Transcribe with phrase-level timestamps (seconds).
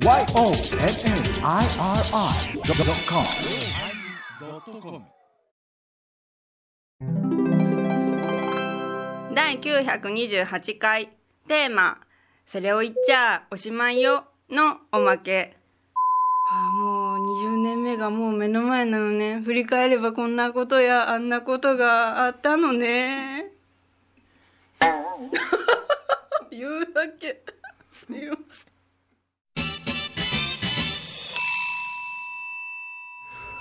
[0.00, 0.62] YONNIRI.com
[9.34, 11.08] 第928回
[11.48, 11.98] テーマ
[12.46, 15.56] 「それを言っちゃおしまいよ」のおまけ。
[16.52, 19.40] ああもう20年目がもう目の前なのね。
[19.40, 23.50] 振り返ればこんなことやあんなことがあったのね。
[26.52, 27.42] 言うだけ。
[27.90, 28.77] すいません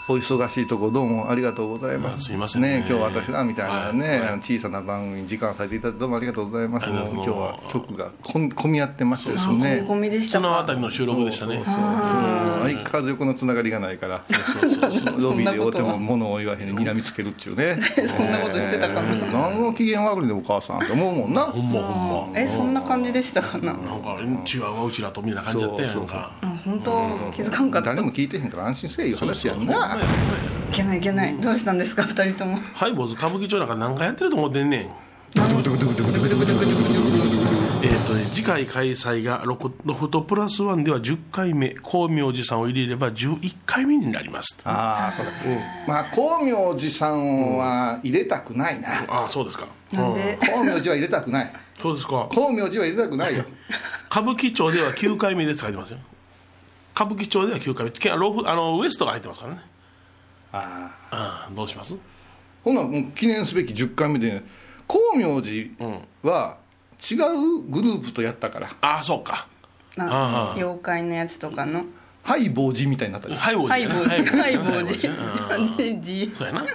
[0.09, 2.13] お忙しいとこどうもありがとうございます。
[2.13, 2.79] あすいませんね。
[2.79, 4.29] ね今日私らみたいなね、はいはい。
[4.29, 6.87] あの小さな番組に時間をさせていただいてどうもありがとうございます。
[6.87, 9.83] もう今日は曲がこん混み合ってましてですあね。
[9.85, 11.75] 込みでしたかそのあたりの収録でしたねそうそう。
[11.75, 14.23] そう相変わらず横のつながりがないから、
[15.17, 17.77] ロビーでおても物を言わへんに睨みつけるっちゅうね。
[18.07, 19.01] そんなことしてたかな。
[19.51, 20.77] 何の機嫌悪いねお母さん。
[20.77, 21.41] って思うもんな？
[21.41, 22.39] ほんまほんま。
[22.39, 23.73] えそんな感じでしたかな？
[23.73, 26.31] なんか違うわうちらとみたいな感じだったやんか。
[26.41, 26.91] あ本当
[27.35, 27.91] 気づかんかった。
[27.91, 29.96] い誰も聞いてへんから安心せえいう話やんな。
[30.71, 31.37] けないいけない。
[31.39, 32.57] どうしたんですか二人とも。
[32.73, 34.79] ハイボーズ歌舞伎町なんか何回やってると思ってんねん。
[34.79, 34.83] え
[37.89, 41.69] っとね次回開催がロフトプラスワンでは10回目。
[41.83, 45.31] 光明寺さんを入れれば11回目になりますああそうだ。
[45.87, 49.03] まあ光明寺さんは入れたくないな。
[49.07, 49.67] ああそうですか。
[49.91, 50.37] なんで？
[50.41, 51.53] 光明寺は入れたくない。
[51.81, 52.27] そうですか。
[52.31, 53.43] 光明寺は入れたくないよ。
[54.09, 55.99] 歌舞伎町では9回目です書いてますよ。
[56.95, 57.91] 歌舞伎町では9回目。
[57.91, 59.61] けロフあのウエストが入ってますからね
[60.57, 61.49] ああ。
[61.55, 61.95] どうします？
[62.63, 64.43] ほなもう記念すべき10回目で、ね、
[64.87, 65.69] 光明寺
[66.23, 66.57] は
[66.99, 68.75] 違うグループとやったから。
[68.81, 69.47] ああそうか。
[69.97, 70.55] あああ。
[70.55, 71.85] 妖怪のやつとかの
[72.27, 73.39] ハイボー寺みたいになったじゃん。
[73.39, 76.01] ハイボーハイボージハイボージうん。
[76.01, 76.65] じそうやな、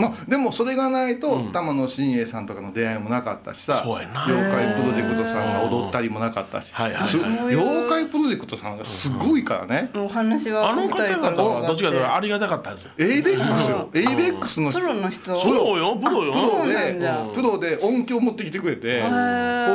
[0.00, 4.24] まあ、でもそれがないと、玉野真栄さんとかの出会いもなかったしさそうやな。
[4.26, 7.08] 妖怪プロジェクトさんが踊ったりもなかったし、はいはいはい。
[7.08, 12.90] す妖怪プロジェクトさんがすごいからね、お話はあの方々はどっちかというとありがたかったんですよ。
[12.98, 13.88] エイベックスよ。
[13.94, 15.40] エイベックスのプ人ロの人。
[15.40, 16.32] プロよプロよ。
[16.32, 17.24] プロでだ。
[17.32, 19.06] プロで音響持ってきてくれてそ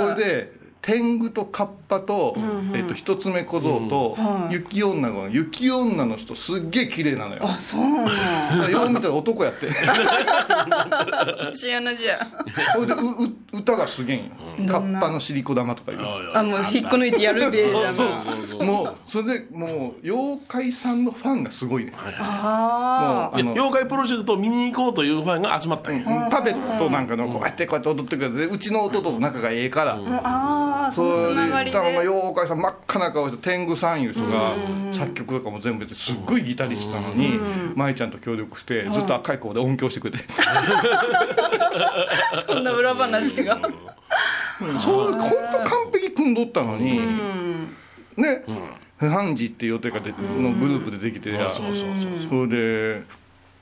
[0.09, 2.35] れで天狗とカッパと,、
[2.75, 4.16] えっと一つ目小僧と、
[4.51, 7.41] 雪女が雪女の人すっげえ綺麗なのよ。
[7.44, 8.69] あそうなの。
[8.69, 9.68] よう見たら男やって。
[11.56, 12.19] シアナじゃ
[12.75, 12.97] それでう
[13.53, 14.25] う歌がすげえんよ。
[14.68, 18.63] カッパの尻子玉とか言うあもう引っこ抜いてやるべえじゃそうなそう。
[18.63, 21.94] もうそれでもう妖怪さんのファンがすごいね。
[21.97, 31.80] あもうあのいや妖怪プロジェクトを見に行こうというファンが集まったんや、パペットなんかのこうやってこうやって踊ってくれてうちの弟と仲がええから、あああそのつながりで。
[31.80, 34.56] で妖怪さん真っ赤な顔して天狗さんいう人が
[34.91, 37.40] 作曲とかも全部やってすっごいギタリストなのに
[37.75, 40.25] 舞ちゃんと協力してずっと赤い声で音響してくれて。
[42.47, 43.59] そんな裏話が。
[44.80, 47.00] そう本当完璧組んどったのに
[48.18, 48.44] ね。
[48.97, 52.18] ハンジっていう予定がでのグループでできてやそうそうそう。
[52.18, 53.03] それで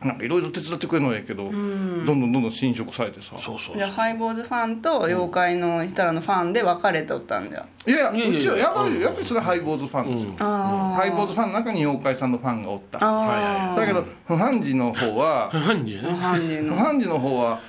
[0.05, 3.35] なんかいろいろ手伝ってくれるのやけどどんどんどんどん侵食されてさ。
[3.37, 7.65] そうそうじゃあハイボーズファンと妖怪の人らのファンで分かれとったんじゃ。
[7.85, 10.33] いやいやいやうちはやばいよやっぱりそれはハイボーズファンですよ。
[10.39, 12.99] あハイボーズファンの中に妖怪さんのファンがおった。
[12.99, 16.09] だけどハンジの方は何時やね。
[16.13, 16.75] ハンジの。
[16.75, 17.59] ハンジの方は、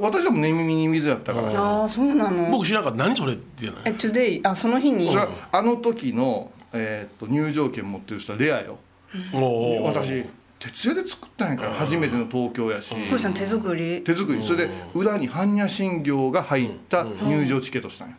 [0.00, 2.50] 私はもう寝耳に水やったから、ああそうなの。
[2.50, 3.04] 僕知らなかった。
[3.04, 5.08] 何それって言うのえ today あその日に。
[5.08, 8.78] それはあの時の、えーっと入場券持ってる人はレアよ。
[9.34, 10.24] おお私
[10.62, 12.94] 徹夜で作ったんやから初めての東京やし。
[12.94, 14.02] これさん手作り？
[14.04, 14.44] 手作り。
[14.44, 18.16] それで裏に般若心経が入った入場チケットしたんや。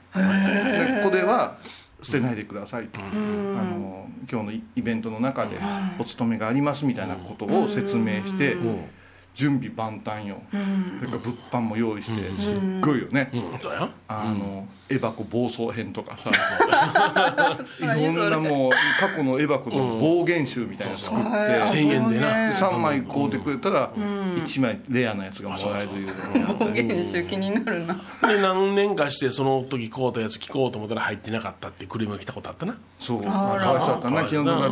[0.99, 1.57] でこれは
[2.01, 5.57] 捨てないでくださいと、あの今日のイベントの中で
[5.97, 8.57] お勤めがありますみたいなことを説明して、
[9.33, 10.57] 準備万端よ、そ
[11.05, 13.43] れから物販も用意して、すっごいよね、うん。
[14.07, 16.29] あのエバコ暴走編とかさ。
[17.81, 22.49] い何ろんなもう過去のエバコの暴言集みたいなの作って、1000円でな。
[22.49, 27.95] で3枚買うてくれたら1枚レアなやつがもらえるいうのや暴言集気になるな。
[28.27, 32.77] で何年かしてその時買うたやつ聞こうと思ったら入ってなかったってクレームが来たことあったな。
[32.99, 33.23] そう。
[33.23, 34.21] かわいそうだったな。
[34.23, 34.69] 昨日とか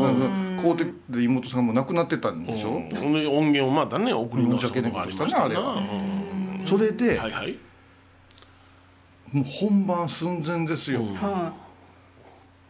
[0.61, 5.81] 買うてで妹さんも亡くなってたんでしょ、で音源をまたね送り申し訳ないことしたねあ
[6.65, 7.57] それで、はいはい。
[9.31, 11.53] もう本番寸前ですよ、は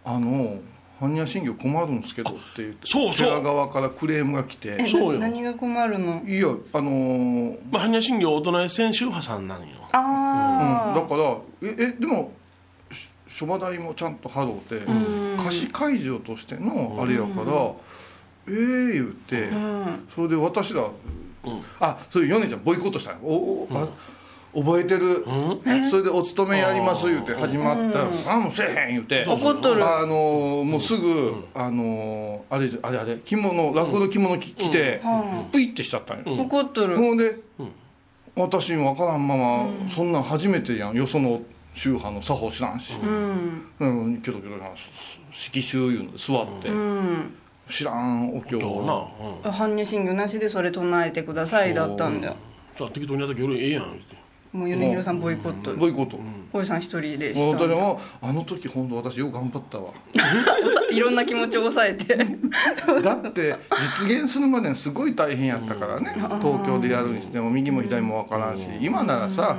[0.06, 0.60] あの
[1.00, 3.28] 般若心経困るんですけどって言ってそうそう。
[3.28, 4.78] 寺側からクレームが来て。
[4.78, 6.24] 何が困るの？
[6.24, 9.66] いやあのーまあ般若心経大人選手派さんなんよ。
[9.92, 12.32] あうん、だからええでも
[12.92, 14.86] し諸場代もちゃんと払うて
[15.44, 17.72] 貸し会場としてのあれやから
[18.48, 20.88] ええ言ってあうんそれで私ら
[21.80, 23.20] あそれ米ちゃんボイコットしたの。
[23.24, 23.34] お
[23.64, 23.88] おあ
[24.54, 25.90] 覚えてる、うん。
[25.90, 29.26] それで「お勤めやります」言うて始まったら「あもうせえへん」言うて。
[29.26, 29.84] 怒っとる。
[29.86, 35.02] あのーもうすぐ、あのーあれあれあれ着物落語の着物着着て、
[35.52, 36.98] プイってしちゃったんよ、怒っとる。
[36.98, 37.38] ほんで、
[38.36, 40.96] 私分からんまま、そんなん初めてやん。
[40.96, 41.42] よその
[41.74, 43.66] 宗派の作法知らんし、うん。
[43.80, 44.68] うん、けどけどな
[45.32, 47.34] 色宗いうので座って、うん
[47.70, 52.36] 知らんお経今日な、をうん、般若心経なしでそれ唱えてくださいだったんだよ。
[52.78, 54.22] じゃあ適当にやったけどええやん言って。
[54.52, 55.74] もう米広さんボイコット。
[55.74, 56.20] どういうこと、
[56.52, 57.68] おじさん一人でした。
[57.68, 59.94] もあの時本当私よく頑張ったわ。
[60.92, 62.18] いろんな気持ちを抑えて。
[63.02, 63.56] だって
[64.00, 66.14] 実現するまでにすごい大変やったからね。
[66.42, 68.70] 東京でやるにしても右も左も分からんし。
[68.82, 69.56] 今ならさ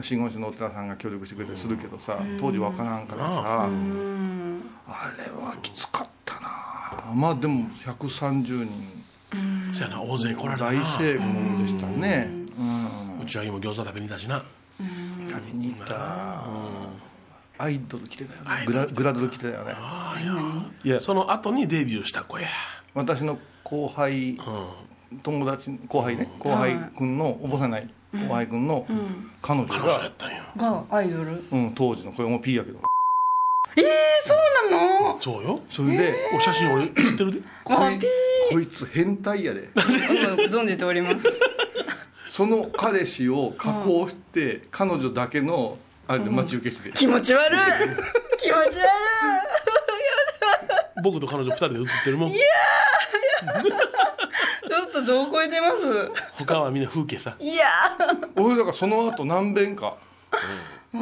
[0.00, 3.66] 真言宗のお寺さんが協力してくれたりするけどさ当時分からんからさ。
[3.68, 4.62] うん。
[4.86, 6.06] あれはきつかっ
[7.14, 8.68] まあでも130人。
[9.74, 11.26] そやな大勢来られた大な成功
[11.62, 12.28] でしたね。
[12.58, 13.20] うん。
[13.22, 14.44] うちは今餃子食べに行ったしな。
[15.30, 16.44] 食べに行った。
[17.58, 18.66] アイドル来てたよね。
[18.66, 19.72] グラグラドル来てたよね。
[19.74, 20.20] ああ
[20.84, 21.00] いや。
[21.00, 22.48] その後にデビューした子や。
[22.94, 24.38] 私の後輩う
[25.22, 26.28] 友達後輩ね。
[26.38, 27.88] 後輩君のおぼさない。
[28.12, 28.86] 後輩君の
[29.40, 31.44] 彼女ん彼女やがったんよがアイドル？
[31.50, 32.80] うん当時のこれも P やけど
[33.76, 33.84] えー、
[34.26, 34.38] そう
[34.70, 34.76] な
[35.12, 35.18] の？
[35.20, 35.60] そうよ。
[35.70, 37.38] それでお写真俺知ってるで？
[37.64, 37.74] こ
[38.50, 39.60] こいつ変態やで。
[39.60, 39.68] うん
[40.50, 41.32] 存じております。
[42.30, 45.78] その彼氏を加工して彼女だけの
[46.08, 46.98] あれで待ち受けしてて。
[46.98, 47.58] 気持ち悪い。
[48.38, 48.88] 気持ち悪
[51.02, 52.30] 僕と彼女二人で写ってるもん。
[52.30, 55.76] いちょっとどう超えてます？
[56.32, 57.34] 他はみんな風景さ。
[57.38, 57.66] いや
[58.36, 59.96] 俺だからその後何遍か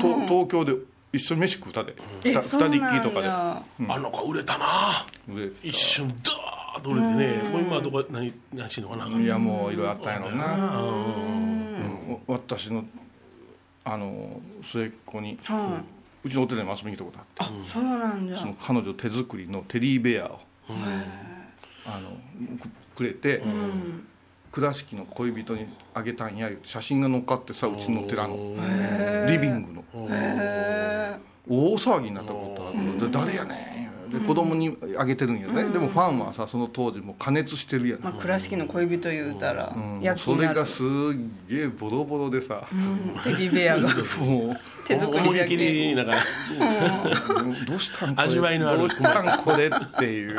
[0.00, 0.74] と東京で
[1.12, 1.94] 一緒に飯食うたで。
[2.22, 3.26] 二二人っきりとかで。
[3.26, 5.06] かあの子売れたな。
[5.28, 7.50] で一瞬ドーッと売れてね。
[7.50, 9.20] もう今はどこ何何してんのかな。
[9.20, 10.54] いやもういろいろあったんやろうな。
[10.54, 11.70] うん。
[12.08, 12.18] うん。
[12.26, 12.84] 私の
[13.84, 15.82] あの末っ子には
[16.22, 17.54] うちのお寺にも遊びに来たことあって。
[17.54, 20.40] いそうなんだその彼女手作りのテディベアを
[21.86, 22.10] あの
[22.58, 23.42] くくれて
[24.52, 28.36] 倉敷の恋人にあげたんや言うて写真が載っかってさうちの寺の
[29.28, 29.84] リビングの。
[30.10, 31.18] へ
[31.48, 34.10] 大騒ぎになったことあるで誰やねん。
[34.10, 35.64] で子供にあげてるんよね。
[35.64, 38.00] でもファンはさその当時もう加熱してるやん。
[38.00, 40.02] まあ倉敷の恋人言うたらうん。
[40.18, 40.86] それがすっ
[41.48, 42.66] げえボロボロでさ
[43.22, 43.88] テディベアが。
[44.26, 44.60] もう。
[44.86, 46.12] 手作りだ思いっきりけなんか
[47.68, 48.26] どうしたんこれ？
[48.28, 48.78] 味わいのある。
[48.78, 50.36] どうしたんこれっていう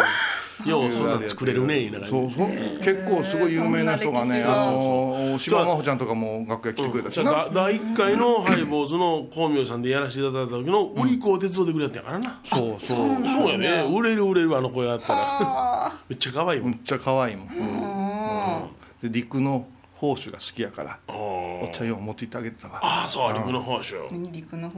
[0.66, 2.48] ようそんなん作れるね言いながらそうそう。
[2.80, 13.90] 結構すごい有名な人がねあの島真帆ちゃんとかも楽屋来てくれたしじゃなあだ第1回のハイボーズの光明さんでやらせていただいた時の売り子を手伝ってくれやったんやからな、そうそうそうやね。
[13.92, 15.22] 売れる売れるあの子やったら。
[15.24, 16.00] あ。
[16.10, 16.72] めっちゃ可愛いもん。
[16.72, 17.48] めっちゃ可愛いもん。
[17.50, 18.68] あ
[19.02, 19.66] で陸の
[19.96, 23.34] 宝珠が好きやからあお茶よう持って行ってあげてたわあそう。
[23.34, 24.72] 陸の宝珠何陸の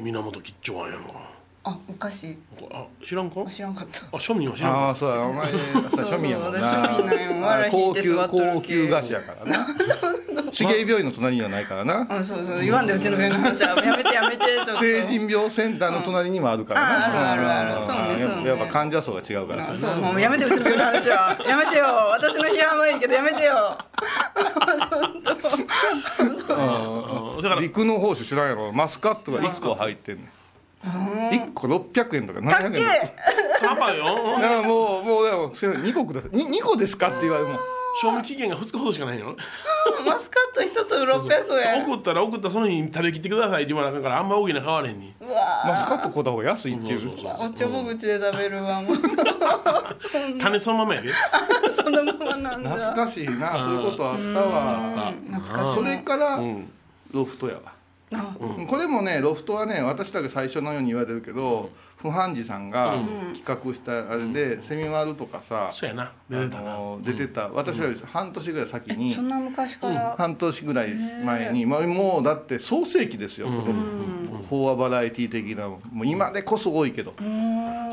[0.00, 1.31] 源吉兆庵やんか
[1.64, 2.36] あお菓子。
[2.72, 3.42] あ知らんか？
[3.46, 4.00] あ知らんかった。
[4.00, 5.20] あ庶民は知らんかああそうや。
[5.22, 5.58] お前さ
[6.02, 6.58] 庶民やもんな。
[6.58, 9.66] 庶民なんよ笑い引いて高級座っとる系高級菓子やからな。
[10.50, 12.06] 手芸病院の隣にはないからな。
[12.10, 12.60] あそうそう。
[12.60, 14.72] 言わんでうちの病院の話はやめてやめてちょっと。
[14.76, 16.94] 成人病センターの隣にもあるからな、うん。
[16.94, 17.70] ああるある。
[17.76, 18.48] あるそうねそうね。
[18.48, 19.96] やっぱ患者層が違うからそう。
[19.96, 21.38] もうやめてうちの病院の話は。
[21.46, 21.84] やめてよ。
[22.10, 23.78] 私の批判はいいけどやめてよ。
[26.48, 27.40] うん。
[27.40, 28.72] だから陸の宝珠知らんやろ。
[28.72, 30.28] マスカットが1個入ってんねん
[30.84, 33.76] 1個600円とか700円とか。
[33.76, 34.04] 高いよ。
[34.04, 35.82] だからもうもうでもすいません。
[35.84, 37.58] 2個ください 2, 個ですかって言われても。
[38.00, 39.36] 賞味期限が2日ほどしかないよ。
[40.06, 41.84] マスカット一つ600円。
[41.84, 45.14] 送ったら送ったその日に食べきってくださいって言わなあかんからあんま大きな買われへんに。
[45.20, 47.00] マスカット買った方が安いっていう。
[47.00, 48.96] そうそうそうおちょぼ口で食べるわもう。
[50.40, 51.12] 種そのままやで。
[51.76, 52.70] そのままなんだ。
[52.70, 53.62] 懐かしいな。
[53.62, 55.12] そういうことあったわ。
[55.30, 55.74] 懐かしい。
[55.76, 56.72] それからうん。
[57.12, 57.60] ロフトやわ
[58.14, 62.94] あこれもねロフトはね私だけ最初のように言われてるけど不判寺さんが
[63.34, 66.02] 企画したあれでセミワルとかさそうやな。
[66.04, 67.48] あ出てた出てた。
[67.50, 70.14] 私らより半年ぐらい先にそんな昔から？
[70.18, 77.14] 半年ぐらい前に、まあ、もうだって創世紀ですよ、この飽和バラエティ的なもう今でこそ多いけど、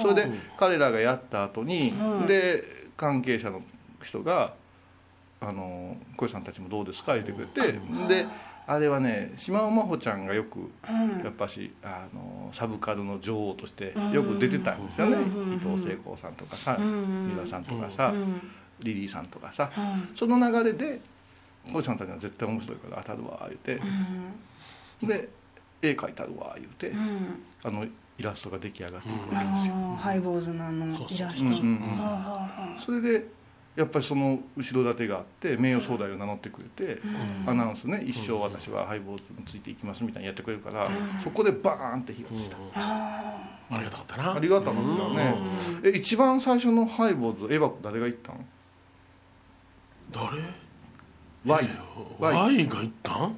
[0.02, 1.94] それで彼らがやった後に、
[2.28, 2.64] で
[2.98, 3.62] 関係者の
[4.02, 4.54] 人が
[5.42, 7.74] 「あの小井さんたちもどうですか?」言ってくれて、
[8.08, 8.26] で
[8.72, 10.70] あれはね島尾真帆ちゃんがよく、
[11.24, 15.18] やっぱしあのサブカルの女王としてよく出てたんですよね、
[15.56, 18.14] 伊藤聖子さんとかさ三沢さんとかさ、
[18.80, 19.72] リリーさんとかさ、
[20.14, 21.02] その流れで
[21.74, 23.80] 小井さんたちは絶対面白いから当たるわ言うて、
[25.04, 25.30] で
[25.82, 27.44] 絵描いたるわ言うて、うん。
[27.64, 32.86] あのイラストが出来上がっていくわけですよ、ハイボーズのあのイラスト。
[32.86, 33.26] それで
[33.80, 37.02] やっぱりその後ろ盾があって名誉総代を名乗ってくれて、
[37.48, 40.90] アナウンスね一生私はハイボーズについていきますみたいにやってくれるから、
[41.24, 43.38] そこでバーンって火がついた、あ
[43.72, 44.36] りがたかったな。
[44.36, 45.36] ありがたかったよね、
[45.86, 48.40] え一番最初のハイボーズエバコ誰が行ったの？
[50.12, 50.44] 誰
[51.46, 51.70] ？Y
[52.20, 53.38] Y, が行ったん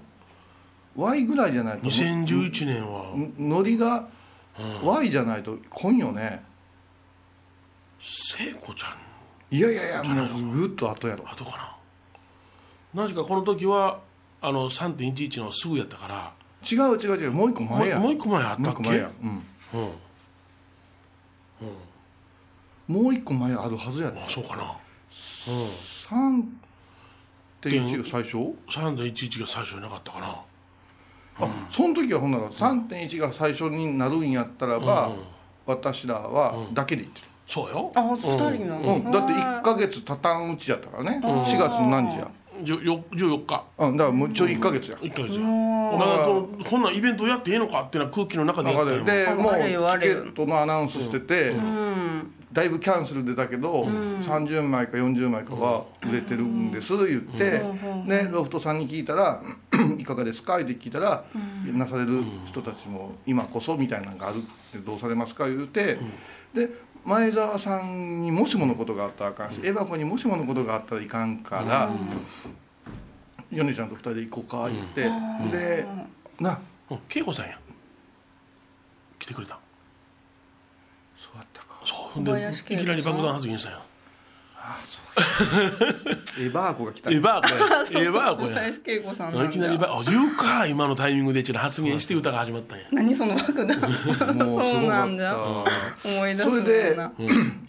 [0.96, 3.16] ？Y ぐらいじゃないと2011年は。
[3.16, 4.08] んノリが
[4.84, 6.44] Y じゃないと来んよね。
[8.00, 9.11] 聖子ちゃん
[9.52, 11.24] いやいやいやもうぐっと後やろ。
[11.30, 11.78] 後か
[12.94, 13.04] な。
[13.04, 14.00] なぜかこの時は
[14.42, 16.34] あの3.11のすぐやったから。
[16.70, 17.98] 違う違う違うもう一個も前や。
[17.98, 18.82] うもう一個前あったっけ？
[18.82, 19.32] もう一個前や、うん、
[22.90, 23.04] うん。
[23.04, 24.20] もう一個前あるはずやで。
[24.20, 24.76] あそうかな。
[25.12, 28.38] 3.1が最初
[28.70, 30.36] ？3.11が最初じゃなかったかな。
[31.40, 35.12] あその時はほんなら3.1が最初になるんやったらば、
[35.66, 37.92] 私らはだけで言ってる、そうよ。
[37.94, 39.12] あ二人の、うん。
[39.12, 42.32] だって1か月たたんうちやったからね、4月の何日や、
[42.64, 45.42] じょよ14日うん、だからもうちょい1か月や、1ヶ月や。
[45.92, 49.04] だからとこんなイベントやっていいのかっていうのは空気の中でやったよ。
[49.04, 51.54] でもうチケットのアナウンスしてて、
[52.54, 57.64] だいぶキャンセル出たけど、30枚か40枚かは売れてるんです言って、
[58.06, 59.42] ね、ロフトさんに聞いたら
[60.00, 61.26] 「いかがですか?」って聞いたら、
[61.74, 64.40] なされる人たちも今こそみたいなのがあるっ
[64.72, 65.50] てどうされますか？
[65.50, 65.98] 言うて、
[66.54, 66.70] で
[67.06, 71.92] 前澤さんにもしものことがあったらあかんし、エバコにもしものことがあったらいかんから、
[73.52, 75.10] 米ちゃんと二人で行こうか言って、
[75.52, 75.86] で
[76.40, 77.60] なうん恵子さんや。
[79.20, 79.60] 来てくれた。
[81.18, 81.82] そうやったか。
[81.86, 83.91] そうほんでいきなり爆弾発言したんや
[86.40, 87.12] エバーコが来た。
[87.12, 88.56] エバーコや エバーコや。
[88.56, 89.50] 林恵子さんなんだ。
[89.50, 92.86] いきなりばあ言うか今のタイミングでちょっと発言して歌が始まったんや。
[92.92, 93.80] 何その爆弾。
[93.80, 95.34] もうすそうごかっなんだ。
[95.34, 97.12] た思い出すそれでな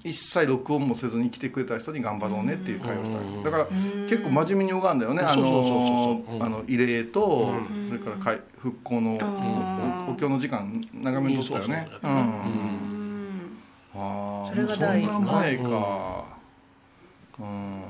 [0.05, 3.67] 一切録音もせずに来てくれた人に頑張ろうねっていう会をしただから
[4.09, 5.23] 結構真面目に拝んだよね。
[5.23, 6.37] あそうそうそうそうう。
[6.37, 6.39] ん。
[6.39, 7.53] のあの慰霊と
[7.89, 13.59] それからかい復興のあおお経の時間長めにとったよねそうそううん
[13.95, 16.25] ああそれが第一そんな前か
[17.39, 17.83] うん。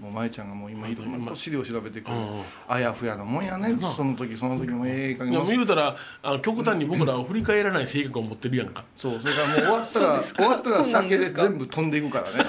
[0.00, 1.24] もう舞ちゃんがもう今いろん。
[1.24, 2.16] な資料調べてくる。
[2.16, 3.76] うんあやふやなもんやね。
[3.96, 8.84] その時その時もええ加いや減見るたらあの極端に僕らを振り返らない性格を持ってるやんか。
[8.96, 12.44] そうそれからもう終わったら 終わったら酒で全部飛んでいくからね。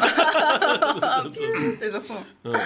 [2.44, 2.54] ううん。
[2.54, 2.60] な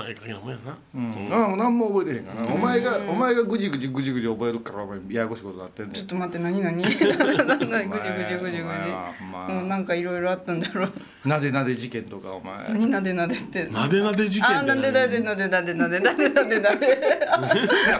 [0.00, 0.78] あええ加減なもんやな。
[0.94, 2.42] うん、あ何も覚えてへんから。
[2.46, 5.94] な、お前がお前がぐじぐじぐじぐじ覚えるからお前ややこしいことになってんねん。
[5.94, 6.82] ちょっと待って 何何？
[6.82, 8.60] ぐじぐじぐじぐじ。
[8.62, 10.92] もうなんかいろいろあったんだろう
[11.24, 12.68] なでなで事件とかお前。
[12.68, 13.64] 何なでなでって。
[13.66, 17.18] なでなで事件なんでなでなでなでなでなでなでなで。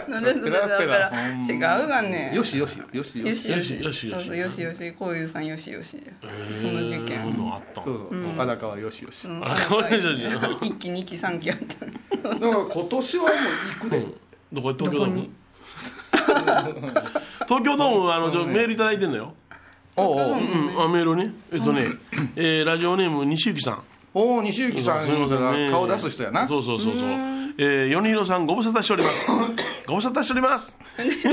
[0.07, 1.11] なんでなでだから
[1.47, 2.31] 違うがね。
[2.35, 11.85] よしよしよしよしよしよしよしよしよしよしこういうさんよしよしえーその事件そんのあった荒川よしよし、うんあかわいいじゃんじゃん一期二期三期あった
[12.29, 13.33] だから今年はもう
[13.79, 14.05] 行くで、
[14.53, 15.29] どこ東京ドーム
[17.47, 19.33] 東京ドームあのメールいただいてんのよ
[19.97, 20.81] おうおううん。
[20.81, 21.33] あメールね。
[21.51, 21.85] えっとね
[22.35, 23.83] えーラジオネーム西行さん。
[24.13, 25.69] おお西行さんすみませんね。
[25.71, 26.47] 顔出す人やな。
[26.47, 27.09] そうそうそうそう
[27.57, 29.25] えー米広さんご無沙汰しております。
[29.87, 30.75] ご無沙汰しております。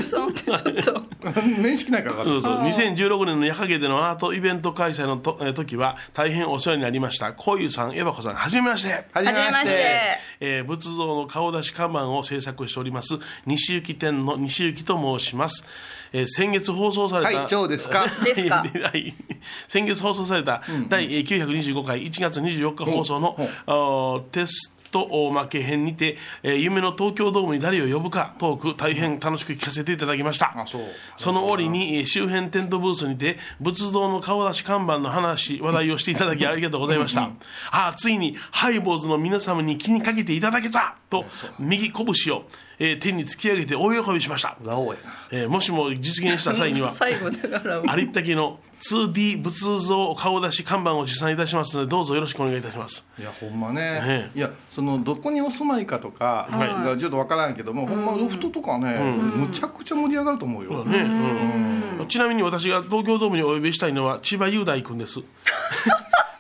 [0.09, 1.02] そうってちょっと。
[1.61, 2.62] 面識ないから分かっそうそう。
[2.62, 7.33] 2016年の矢影でのアートイベント開催のとえー時は大変お世話になりました。
[7.33, 9.05] こういうさんエバコさんはじめまして。
[9.12, 9.71] たははじめまして。
[10.41, 13.19] えー仏像の顔出し看板を制作しております。
[13.47, 15.64] 西行店の西行と申します、
[16.12, 18.07] えー先月放送された、はい今日ですか。
[18.25, 18.57] ですか。
[18.59, 19.14] はい。
[19.67, 24.19] 先月放送された第925回1月24日放送の、うんう。
[24.21, 30.53] んテスト負け編にて、えー夢の東京ドームに誰を呼ぶかトーク大変楽しく聞かせていただきました。
[30.57, 30.83] あそう。
[31.17, 37.23] その折にえー周辺テントブースにて仏像の顔出し看板の話話題をしていただき ありがとうございました。
[37.71, 41.25] ああついにハイボーズの皆様に気にかけていただけたと
[41.59, 42.45] 右拳を、
[42.79, 44.57] えー天に突き上げて大喜びしました、
[45.31, 48.59] えーもしも実現した際には 最後だからありったけの
[48.91, 53.05] 2D 仏像顔出し看板を持参いたしますのでどうぞよろしくお願いいたします。
[53.19, 54.01] いやほんまね。
[54.01, 60.99] ねいやそのどこにお住まいかとかがちょっとわからんけども、ほんまロフトとかね、むちゃくちゃ盛り上がると思うよ、ね。
[62.01, 62.09] うん。
[62.09, 65.21] ちなみに私が東京ドームにお呼びしたいのは千葉雄大君です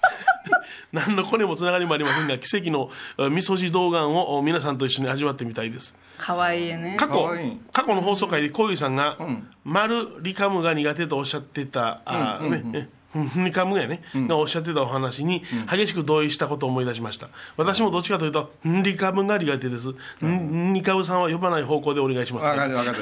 [0.92, 5.94] 何のコネもつながりもありませんが 奇跡のえーみそじ童顔を皆さんと一緒に味わってみたいです。
[6.18, 6.96] 可愛いね。
[6.98, 7.48] 過去かわい。
[7.48, 17.28] い過去の放送回で小遊さんがん「丸リカムが苦手とおっしゃってた、あーねねふリカムがね、がおっしゃってたお話に激しく同意したことを思い出しました。
[17.58, 19.90] 私もどっちかというとんリカムが苦手です。
[20.24, 22.46] んリカムさんは呼ばない方向でお願いします。
[22.46, 22.98] わかるわかる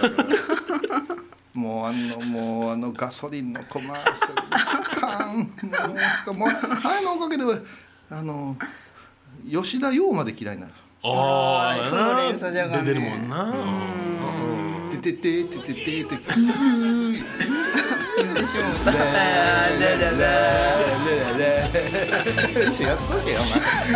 [1.54, 7.44] もうあのもうあのガソリンのコマーシャルスカンもうしかもあれのおかげで
[8.10, 8.56] あの
[9.50, 10.74] 吉田羊まで嫌いになる。
[11.02, 13.28] ああその連鎖じゃがね出てるもん。
[13.28, 13.54] な
[15.00, 16.16] 「てててててててて言って
[18.46, 20.20] しもうただだだ
[21.56, 21.59] 一緒
[22.10, 23.44] やっとけよお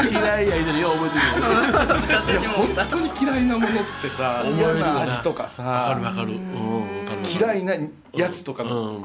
[0.00, 3.70] 前嫌いやいでるよ覚えてる 本当に嫌いなものっ
[4.02, 7.18] てさ嫌な味とかさるわかるうんわかる。
[7.38, 7.74] 嫌いな
[8.14, 9.04] やつとかうん。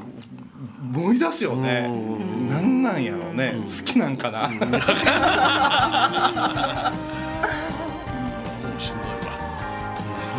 [0.94, 1.82] 思い出すよね。
[2.48, 3.54] なんなんやろうね。
[3.64, 4.48] 好きなんかな。
[4.48, 4.58] しん。
[4.60, 4.82] どいわ。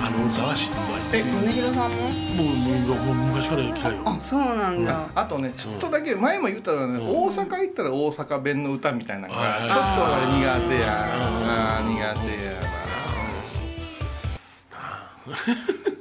[0.04, 1.98] あの歌はしんどいえ米広さんも？
[2.44, 4.02] もうも昔から嫌いよ。
[4.06, 5.10] あそうなんだ。
[5.14, 9.82] あとねちょっとだけ前も言ったらね大阪行ったら大阪弁の歌みたいなのがはいちょっと
[10.38, 11.06] 苦手や。
[11.06, 12.52] あー苦手や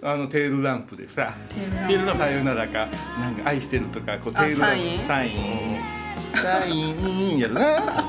[0.03, 2.87] なあのテールランプでさテールラン「さよならか」
[3.21, 4.99] なんか「愛してる」とかこうテあールランサイン？
[4.99, 5.77] プサイン。
[6.33, 6.81] サイ
[7.35, 7.61] ンやるな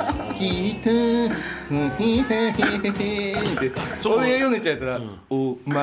[0.37, 0.89] 「きっと
[1.97, 2.53] ひへへへへ」っ
[2.93, 3.35] て
[3.99, 4.17] そう。
[4.19, 5.79] 俺が読んでちゃったら「お前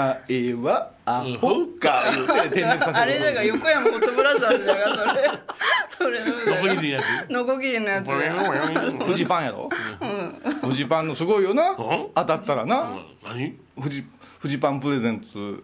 [0.62, 2.10] はアホか」
[2.44, 4.96] って 点滅させるあれだが横山ホットブラザーズだが
[5.98, 6.18] それ。
[6.20, 7.30] それノコギリのやつ？
[7.32, 8.08] ノコギリのやつ。
[8.08, 9.68] やフジパンやろ、
[10.64, 11.74] フジパンのすごいよな、
[12.14, 12.92] 当たったらな、
[13.24, 13.58] 何？
[13.80, 14.04] フジ
[14.38, 15.62] フジパンプレゼンツ、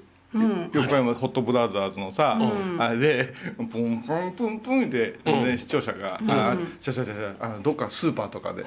[0.72, 2.36] 横山ホットブラザーズのさ、
[2.78, 8.64] あれでプンプンプンプンって、ね視聴者が、あちゃちゃちゃちゃあのどっかスーパーとかで、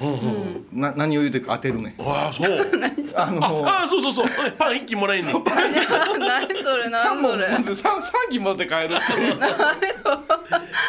[0.72, 1.94] な何を言うてるか当てるねん。
[1.98, 2.58] ああそう。
[3.14, 4.26] あのああそうそうそう。
[4.58, 5.34] パン一気もらえんねん。
[5.34, 7.46] 何それ3何それ。
[7.56, 9.38] 本3機持って帰るっていう。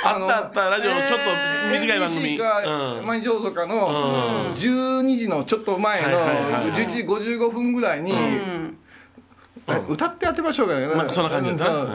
[0.04, 1.26] あったあったラジオのちょっと
[1.74, 2.38] 短い番組。
[2.38, 3.06] うん。
[3.06, 8.14] 毎日放送かの12時のちょっと前のはいはいはい11時55分ぐらいに
[9.88, 10.88] 歌ってやってましょうかね。
[10.88, 11.88] まあそんな感じだう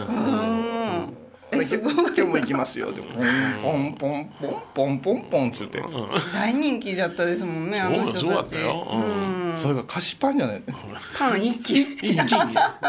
[1.54, 2.93] 今日今日も行きますよ。
[2.93, 3.09] でも
[3.62, 5.83] ポンポンポンポンポンポンつって。
[6.33, 8.88] 大人気だったですもんねあのそうそうだ人ちったたよ。
[8.93, 9.54] うん。
[9.57, 10.62] それが菓子パンじゃない。
[11.19, 12.16] パン一気一気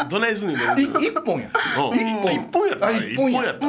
[0.08, 1.50] どないすんねんい一本や。
[1.78, 1.98] うん。
[2.32, 2.76] 一本や。
[2.76, 3.52] ったあ一本や。
[3.52, 3.66] った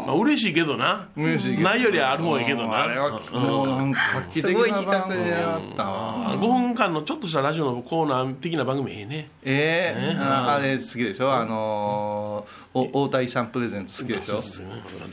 [0.00, 0.06] うん。
[0.06, 1.08] まあ嬉しいけどな。
[1.16, 1.68] 嬉しいけど。
[1.68, 2.84] ないよりある方がいいけどな。
[2.84, 3.42] あれはうん。
[3.42, 5.84] もうなんか画期的な番組やった。
[5.84, 9.30] わ5分間のちょっとしたラジオのコーナー的な番組ええね。
[9.44, 10.16] ええ。
[10.18, 11.32] ああれ好きでしょ？
[11.32, 14.40] あのーお大谷さんプレゼント好きでしょ？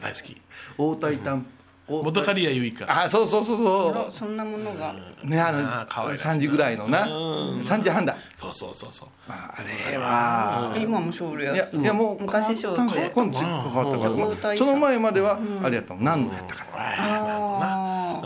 [0.02, 0.42] 大好き。
[0.78, 1.55] 大谷さん大
[1.88, 2.86] 元カリやゆいか。
[3.04, 4.96] あそうそうそうそそんなものが。
[5.24, 6.28] うねああのー可愛らしい。
[6.28, 7.06] な3時ぐらいのな。
[7.06, 8.18] 3時半だ。
[8.38, 9.08] そうそうそうそう。
[9.28, 10.76] まああれは。
[10.78, 16.66] 今もショールいややいやもう昔ショーで今度変わったからその前まではあれやったもん何度やったか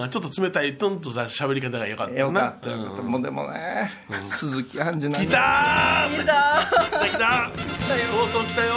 [0.09, 3.91] ちょっと冷たいトンとさ喋り方がよかったなよかったもうでもね
[4.31, 8.73] 鈴木杏樹なん来たー来たー来た来たとうとう来たよ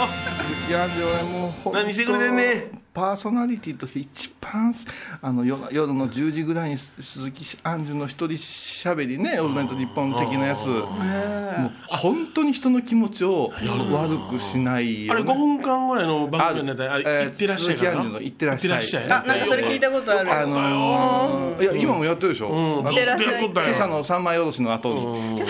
[0.67, 4.73] いやで俺もう何してくれてんねパーソナリティとして一番
[5.21, 10.67] あの夜夜の10時ぐらいに鈴木杏樹の一人しゃべりね「オールナイトニッポン」的なやつ。
[10.67, 13.51] もう本当に人の気持ちを
[13.91, 18.77] 悪くしないあれ5よね分間ぐらいの番組になったらあれえー行ってらっしゃいかな鈴木杏樹の行ってらっしゃい。
[18.77, 19.03] 行ってらっしゃい。
[19.05, 20.33] あなんかそれ聞いたことある。
[20.33, 25.41] あのーいや今もやってるでしょ、うっとやっとった今朝よの三枚おろしの後に、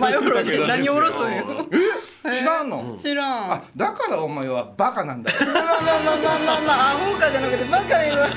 [0.00, 1.68] 前おろし何おろすんよ。
[1.72, 2.17] え？
[2.22, 3.52] 知らんの、知らん。
[3.52, 5.38] あだからお前はバカなんだよ。
[5.40, 6.92] まあまあまあまあまあまあ。
[6.92, 8.32] アホかじゃなくてバカ言われ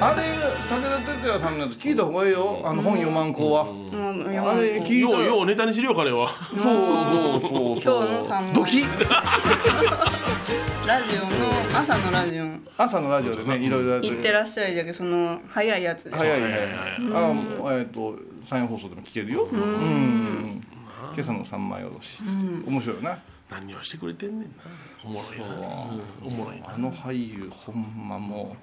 [0.00, 0.22] あれ
[0.68, 2.62] 武田鉄矢さんのやつ聞いた方がいいよ。
[2.64, 3.98] あの本読まん子は、もう
[4.30, 6.30] あれ聞いたようようネタにしろよ彼は。
[6.30, 7.40] そう。
[7.40, 8.06] そうそうそう。
[8.06, 8.82] 今日の三枚ドキ
[10.86, 12.44] ラジオの朝のラジオ。
[12.78, 14.08] 朝のラジオでねいろいろやって。
[14.08, 19.44] 行ってらっしゃいじゃけその早いやつ早い早いはいはいあえっ、と山陽放送でも聞けるよ。
[19.44, 20.64] うん
[21.14, 22.22] 今朝の三枚おろし、
[22.66, 23.18] 面白いよな。
[23.50, 24.48] 何をしてくれてんねんな。
[25.04, 25.46] おもろいな。
[25.46, 25.48] う。
[25.48, 26.74] んおもろいな。
[26.74, 28.56] あの俳優ほんまも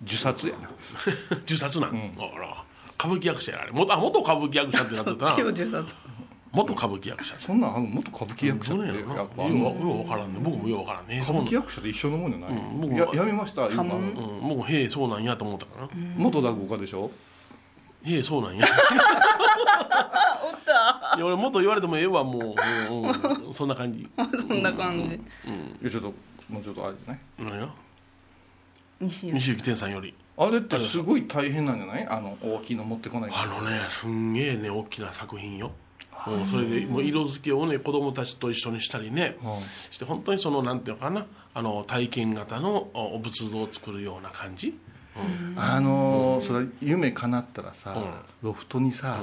[0.00, 0.68] う自殺やな。
[1.48, 1.90] 自殺なん？
[2.18, 2.64] あら。
[2.98, 5.30] 歌舞伎役者やあれ元あ元歌舞伎役者ってなってたな。
[6.52, 7.34] 元歌舞伎役者。
[7.38, 10.40] そんなんあの元歌舞伎役者どってようよう分からんね。
[10.42, 11.20] 僕もよう分からんね。
[11.22, 12.98] 歌舞伎役者と一緒のもんじゃない、うん僕も。
[12.98, 13.68] ややめました？
[13.70, 15.88] 今うん僕もへえそうなんやと思ったかな。
[16.18, 17.10] 元落語家でしょ？
[18.04, 18.66] へえそうなんや
[20.70, 21.16] た。
[21.16, 22.54] いや俺もっと言われてもええわもう、
[22.92, 23.08] うん
[23.46, 24.08] うん、 そんな感じ。
[24.48, 25.14] そんな感じ。
[25.14, 25.18] い
[25.84, 26.14] やちょっと
[26.48, 27.20] もうちょっとあれじゃない？
[27.38, 27.68] 何や
[29.00, 30.14] 西尾西行天さんより。
[30.36, 32.06] あれってすごい大変なんじゃない？
[32.08, 33.30] あの大きいの持ってこない。
[33.34, 35.72] あのねすんげえね大きな作品よ。
[36.26, 39.58] もうそれでもう色付けをね子供たちと一緒にしたりね、は
[39.90, 41.26] して本当にそのなんていうのかな？
[41.54, 44.78] あの体験型のおお仏像を作るような感じ。
[45.56, 47.96] あのーそれ夢叶ったらさ、
[48.42, 49.18] ロフトにさ、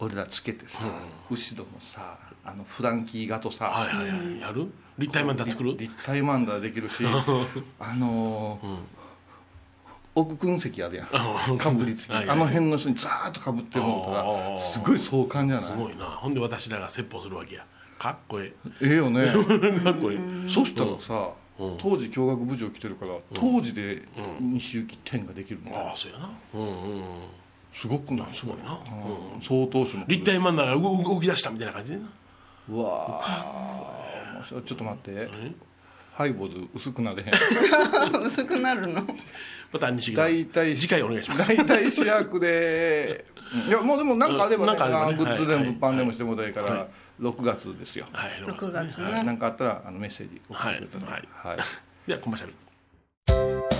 [0.00, 0.82] 俺らつけてさ、
[1.30, 4.40] 後ろのさあのフランキー画とさ、はいはいはい。
[4.40, 4.66] やる？
[4.98, 5.76] 立体マンダ作る？
[5.78, 7.04] 立体マンダできるし
[7.78, 9.00] あのー
[10.12, 11.06] 奥君席あるや
[11.48, 12.10] うんんかぶりつき。
[12.10, 12.36] はいはい。
[12.36, 15.64] あの辺の人にザーッとかぶってもうたらすごい壮観じゃない？
[15.64, 16.04] すごいな。
[16.04, 17.64] ほんで私らが説法するわけや。
[17.98, 18.86] かっこええ。
[18.92, 19.22] えよね。
[19.22, 19.26] え
[19.80, 20.48] かっこええ。
[20.48, 21.78] そしたらさうん。
[21.78, 24.02] 当時教学部長来てるから当時で
[24.40, 26.30] 西行き点ができるみたいなああそうやな。
[26.54, 27.02] うんうん
[27.72, 28.32] すごくない？
[28.32, 31.94] すごいな、うん、相当種目立体漫画が動動き出したみたいな感じ？
[31.94, 32.06] でな
[32.70, 34.34] うわー。
[34.36, 35.28] 面白いちょっと待って。
[36.12, 37.30] ハイボーズ薄くなれへん。
[38.26, 39.06] 薄くなるの？
[39.72, 41.48] また西木さん大体次回お願いします。
[41.56, 43.24] 大体主役で。
[43.66, 45.22] いやもうでもなんかあればねうんなんかあればね。
[45.22, 46.88] あグッズではいも物販でもしてもらえから、はい。
[47.22, 49.04] 6月ですよ、はい6月ね。
[49.12, 51.58] はいなんかあったらあのメッセージ送はいってください、はい
[52.06, 53.79] ではコマーシャル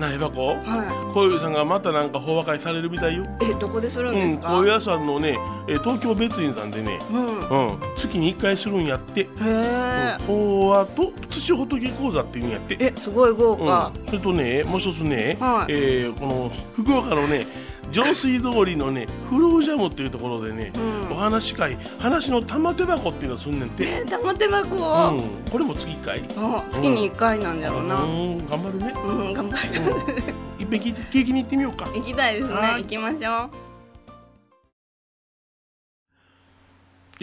[0.00, 3.22] なあエバ子はこういうさんがまたなんか法話会されるみたいよ。
[3.22, 7.26] いえどこでするんうんですか、高野山のねえ東京別院さんでねうん。
[7.26, 7.78] うん。
[7.96, 9.20] 月に1回するんやって。
[9.20, 12.76] へえ、法話と土仏講座っていうんやって。
[12.80, 15.72] えすごい豪華、うん、それとねもう一つね、はい。
[15.72, 17.46] えーこの福岡のね
[17.92, 21.12] 上水通りのねフロージャムっていうところでね、うん。
[21.12, 26.24] お話し会話の玉手箱っていうのをすんねんて、え玉手箱、うん、これも月1回？
[26.36, 28.94] あ月に1回なんじゃろうなうん頑張るね。
[28.96, 30.22] うん、頑張る、
[30.58, 31.86] いっぺん聞いて聞きに行ってみようか。
[31.86, 32.54] 行きたいですね。
[32.54, 32.82] はい。
[32.82, 33.50] 行きましょう。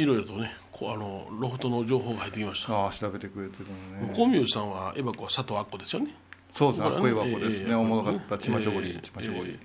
[0.01, 2.73] いろいろとねこうあのロフトの情報が入ってきました。
[2.73, 3.65] ああ調べてくれてる
[3.99, 4.13] のね。
[4.15, 6.13] 小宮さんはエバ子は佐藤アッコですよね。
[6.51, 6.95] そうですねね。
[6.95, 9.59] あっこいいわこですね、ええおもろかったちまちょごりええちまちょごり、で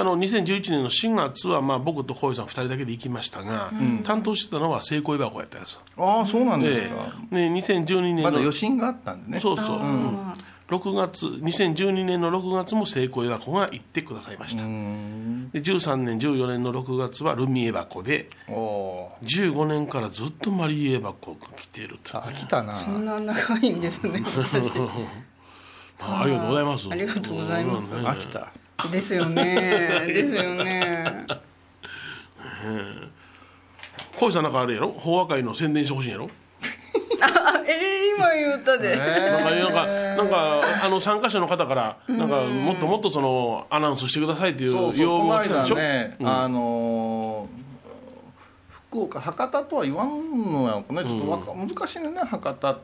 [0.00, 3.70] あの2011年の4月は、まあ、僕と小井さん2人だけで行きましたが、
[4.04, 6.94] 担当してたのは聖子エバ子やったやつああそうなんですでか、
[7.30, 9.40] ね、2012年の、まだ余震があったんでね。
[9.40, 10.34] そうそう、うん。
[10.68, 22.74] 6月2012年の6月も聖子エバ子が行ってくださいました、で13年14年の6月はルミエバ子でおお15年からずっとマリエバ子が来ていると、ーあ来たな。
[22.74, 24.72] そんな長いんですね私。
[26.00, 26.88] あありがとうございます。
[26.90, 27.94] ありがとうございます。
[27.94, 28.02] うん。
[28.02, 28.08] ね。
[28.08, 28.52] 飽きた
[28.90, 30.04] ですよね。
[30.12, 31.26] ですよね。
[34.18, 34.88] 小井さんなんかあれやろ？
[34.90, 36.28] 法話会の宣伝してほしいんやろ？
[37.20, 45.76] あえー、今言ったで、なんかなんかなんかあの参加者の方からなんかもっともっとそのアナウンスしてくださいっていう要望が来たでしょ？
[45.76, 47.64] ね、あのー
[48.90, 52.80] 福岡博多とは言わんのやろかねちょっとわか、難しいね博多って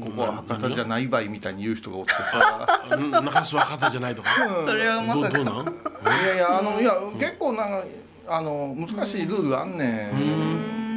[0.00, 2.80] ここは博多じゃないばいみたいに言う人がおってさ。
[2.90, 4.30] うん中洲は博多じゃないとか。
[4.66, 5.74] それはまさかどうどうなん？
[5.74, 7.84] いやいやあのいや結構なんか
[8.26, 10.10] あの難しいルールあんね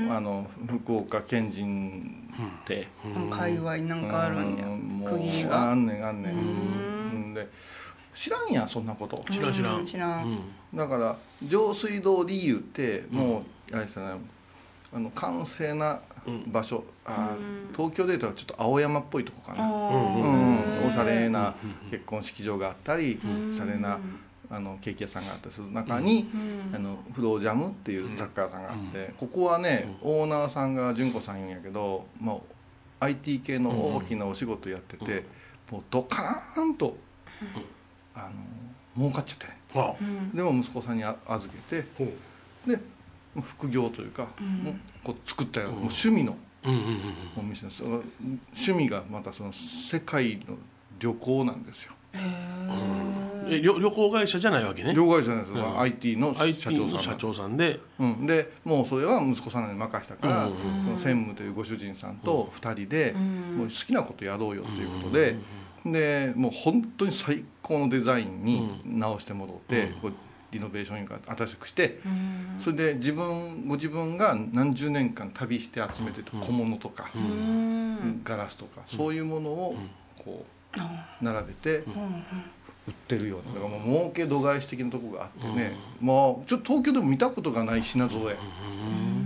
[0.08, 0.12] ん。
[0.12, 2.22] あの福岡県人
[2.62, 2.88] って。
[3.30, 5.12] 界隈なんかあるんや。
[5.12, 5.72] 区切りが。
[5.72, 6.34] あんねんあんねん。
[6.34, 7.34] うん。
[7.34, 7.48] で
[8.16, 9.24] 知らんやんそんなこと。
[9.30, 10.40] 知らん知らうんん知らん、
[10.74, 14.22] だから上水道理由ってもうあれですよね。
[14.94, 16.00] あの閑静な
[16.48, 17.36] 場所、あ
[17.76, 21.56] 東京でいうとちょっと青山っぽいとこかな、うんおしゃれな
[21.92, 23.20] 結婚式場があったり、
[23.52, 24.00] おしゃれな
[24.50, 26.30] あのケーキ屋さんがあったりする中に、
[26.74, 35.26] あのフロージャムっていう雑貨屋さんがあって、ここはね、オーナーさんが純子さん言うんやけど、まあ、IT 系の大きなお仕事やってて、
[35.72, 36.96] もうドカーンと、
[38.16, 38.30] あ
[38.96, 39.58] の儲かっちゃってね。
[39.76, 39.94] あ
[40.34, 41.88] でも息子さんにあ預けて
[42.66, 42.80] で
[43.42, 44.28] 副業というか、
[44.64, 47.02] もうこう作ったようなもう趣味のうんうんうん
[47.38, 47.84] お店です。
[47.84, 50.58] 趣味がまたその世界の
[51.00, 51.94] 旅行なんですよ。
[53.50, 54.94] え旅旅行会社じゃないわけね。
[54.94, 55.58] 旅行会社なんです。
[55.58, 57.80] よ、IT の社長さんの社長さんで。
[58.00, 60.52] うん、でもうそれは息子さんに任したから、そ
[60.92, 65.36] の専務というご主人さんと2人で、もう好きなことやろうよということで、
[65.86, 70.14] でもう本当に最高のデザインに直してもらって、こう
[70.52, 72.00] リノベーションが新しくして、
[72.64, 77.10] それで自分ご自分が何十年間旅して集めてた小物とか、
[78.24, 79.76] ガラスとか、そういうものを
[80.24, 80.80] こう
[81.24, 81.84] 並べて
[82.88, 88.38] 売ってるようなだからもう儲け度外視的なとこがあってね、もうちょっと東京でも見たことがない品揃え、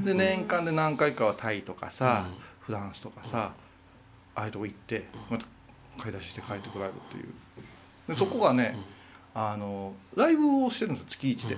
[0.04, 2.26] で年間で何回かはタイとかさ、
[2.62, 3.54] フランスとかさ
[4.34, 5.46] ああいうとこ行ってまた
[6.00, 7.34] 買い出しして帰ってこられるっていう。
[8.08, 8.76] でそこがね、
[9.34, 11.58] あのライブをしてるんですよ月一で。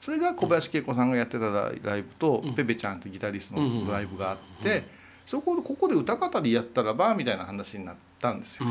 [0.00, 4.84] それが小林恵子さんがやってたライブと、ペペちゃんってギタリストのライブがあって、
[5.26, 8.66] そこでここで歌語りやったらばみたいな話になったんですよ、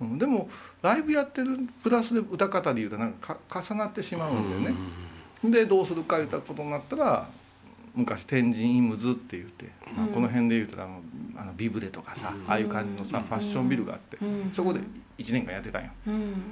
[0.00, 0.18] うん。
[0.18, 0.50] でも
[0.82, 7.26] ライブやってるプラスで歌方でいうとなんかか重なってしまうんだよね、でどうするか言ったことになったら
[7.94, 11.00] 昔天神イムズって言って、まあこの辺で言うとあの
[11.34, 14.18] あのビブレとかさ、ああいう感じのさファッションビルがあって、
[14.54, 14.80] そこで
[15.18, 15.90] 1年間やってたんよ。
[16.08, 16.42] うん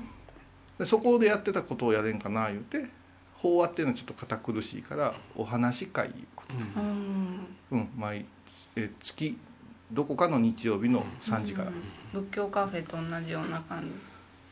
[0.79, 2.87] でそこでやってたことをやれんかな言うて
[3.35, 6.55] 法話っていうのはちょっと堅苦しいからお話し会いうこと。
[6.81, 7.47] うん。
[7.71, 7.89] うん。
[7.97, 8.25] 毎
[8.77, 9.39] え月
[9.93, 11.73] どこかの日曜日の3時から、
[12.13, 13.89] 仏教カフェと同じような感じ。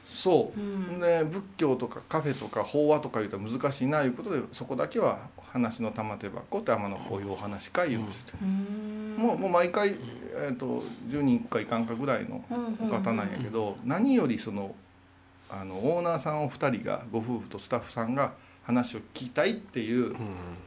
[0.09, 1.01] そう、うん。
[1.01, 9.17] で仏教とかカフェとか法話とかいうと難しいないうことでそこだけは話の玉手箱って天のこういうお話し会いうのして、うん。
[9.19, 9.97] もうもう毎回、
[10.35, 12.45] えー、と10人かいかんかぐらいの
[12.81, 14.75] お方なんやけど、何よりその
[15.49, 18.35] あのオーナーさんお二人がご夫婦とスタッフさんが
[18.67, 20.15] 話を聞きたいっていう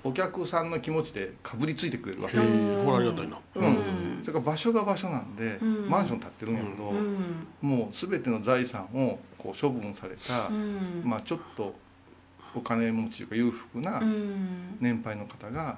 [0.05, 2.37] お客さんの気持ちでかぶりついてくれるわけ。
[2.37, 5.89] へえこれありがたいなうん、それから場所が場所なんで、うん。
[5.89, 7.47] マンション建ってるんやけど、うん。
[7.61, 11.01] もう全ての財産をこう処分された、うん。
[11.03, 11.75] まあ、ちょっと
[12.55, 14.77] お金持ちというか裕福なうん。
[14.79, 15.77] 年配の方が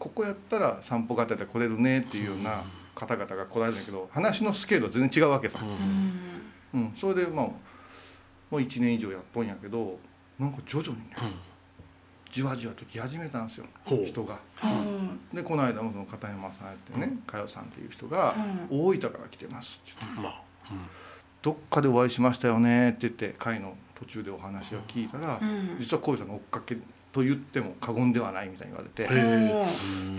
[0.00, 2.64] ここやったら散歩がてら来れるねっていうような
[2.96, 5.60] 方々が来られるんだけど話のスケールは全然違うわけさ、
[6.74, 6.92] うん。
[6.98, 7.46] それでまあ
[8.52, 9.98] もう1年以上やっとんやけど
[10.38, 11.16] なんか徐々にね、
[12.30, 13.66] じわじわと来始めたんですよ
[14.04, 14.40] 人が。
[14.62, 15.20] うん。
[15.34, 18.36] でこの間もその片山さんやってね佳代さんっていう人が
[18.68, 20.42] 「大分から来てます」って言ってまあ
[21.40, 25.76] どっかでお会いしましたよね」って言って会の途中でお話を聞いたら、うん。
[25.78, 26.76] 実は浩次さんの追っかけ
[27.12, 29.66] と言っても過言ではないみたいに言われて、へえ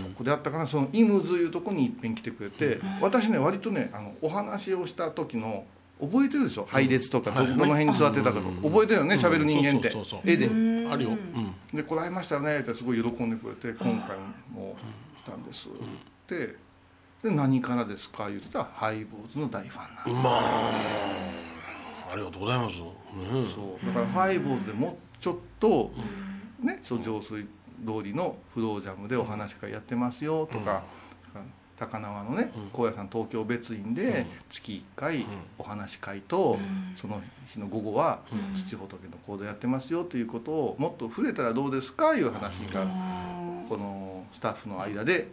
[0.04, 5.64] ここであったかなそのイムズいうとこにいっぺん来てくれて、私ね割とねあのお話をした時の
[6.00, 6.66] 覚えてるでしょ？
[6.68, 9.90] 配列とかど,、の辺に座ってたかとか、覚えてるよね喋る人間って。
[9.90, 10.30] そうそうそうそう。
[10.30, 10.46] 絵で。
[10.90, 11.10] あるよ。
[11.10, 11.76] うん。
[11.76, 12.60] で来られましたよね？
[12.60, 14.16] ってすごい喜んでくれて今回
[14.52, 14.76] も
[15.24, 15.68] 来たんです。
[15.68, 15.70] っ
[16.26, 16.56] て
[17.22, 18.28] で何からですか？
[18.28, 22.76] 言ってたらハイボーズの大ファンなんでまあありがとうございます。
[22.76, 22.84] そ
[23.82, 23.86] う。
[23.86, 25.92] だからハイボーズでもうちょっと
[26.60, 27.46] ねそう浄水
[27.86, 30.84] 通りのフロージャムでお話し会やってますよとか
[31.78, 35.26] 高輪のね高野山東京別院で月1回
[35.58, 36.58] お話し会と
[36.96, 37.20] その
[37.52, 38.20] 日の午後は
[38.54, 42.86] 土仏の講座やってますよということをもっと触れたらどうですかいう話が
[43.68, 45.28] このスタッフの間で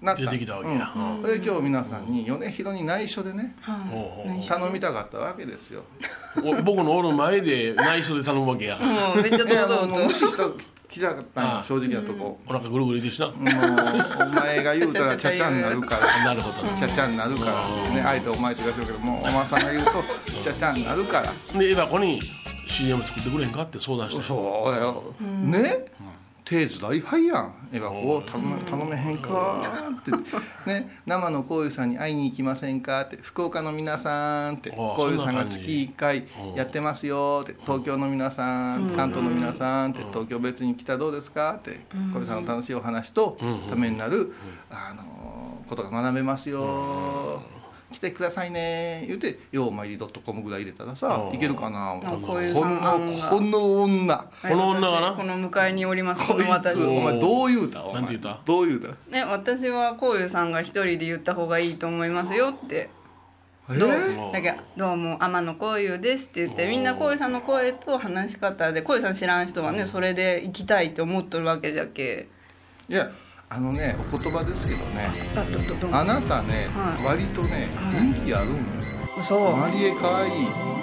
[0.00, 0.22] なった。
[0.22, 0.92] 出てきたわけや。
[0.94, 1.22] うん。
[1.22, 3.54] それで今日皆さんに米広に内緒でね
[4.48, 5.84] 頼みたかったわけですよ。
[6.42, 8.78] お僕のおる前で内緒で頼むわけや。
[8.78, 10.44] もうめっちゃいや堂もうもう無視した
[10.88, 12.38] 来たかった正直なとこ。
[12.46, 13.26] お腹ぐるぐるいてるしな。
[13.28, 16.24] もうお前が言うたら ちゃちゃになるから。
[16.24, 16.68] なるほど。
[16.78, 17.94] ちゃちゃになるから。
[17.94, 19.90] ねあえてお前って言わせるけどもうお前さんが言うと
[20.42, 21.58] ちゃちゃになるから。
[21.58, 22.20] でエヴァ子に
[22.68, 25.86] CM 作ってくれへんかって相談したよそうだよ、ね？
[26.48, 27.54] 手伝いはいやん。
[27.72, 29.60] エヴァ子を頼め頼めへんか
[30.00, 30.12] って。
[30.70, 33.18] ね生のこういうさんに会いに行きませんかって。
[33.20, 37.56] 福岡の皆さんってこういうさんが月1回やってますよって。
[37.62, 41.72] 東京の皆さん関東の皆さんって東京別に来たらどうですかって。
[42.12, 43.36] こういうさんの楽しいお話と
[43.68, 44.32] ためになる
[44.70, 45.02] あの
[45.68, 47.42] ことが学べますよ
[47.92, 49.04] 来てくださいね。
[49.06, 54.24] 言うて「ようまいり .com」ぐらい入れたらさいけるかなこういうさこのこの女。
[54.42, 55.12] この女がな？
[55.12, 56.78] この向かいにおりますここいの私。
[56.78, 57.84] つお前どう言うた？
[57.84, 57.94] お前。
[57.94, 58.40] なんて言うた？
[58.44, 58.88] どう言うた？
[59.10, 62.90] ね私はこういうさんが一人で言った方がいいと思いますよって。
[63.70, 63.78] え？
[63.78, 63.88] どう？
[63.88, 72.26] ーだけどどうも天野こういうですって言ってみんなこういうさんの声と話し方でこういうさん知らん人はねそれで行きたいって思っとるわけじゃけ。
[72.88, 73.10] いや
[73.48, 77.04] あのねお言葉ですけどねだどどどあなたね、はい。
[77.04, 78.62] 割とね人気あるんよ。
[79.18, 79.56] 嘘。
[79.56, 80.32] マリエ可愛い。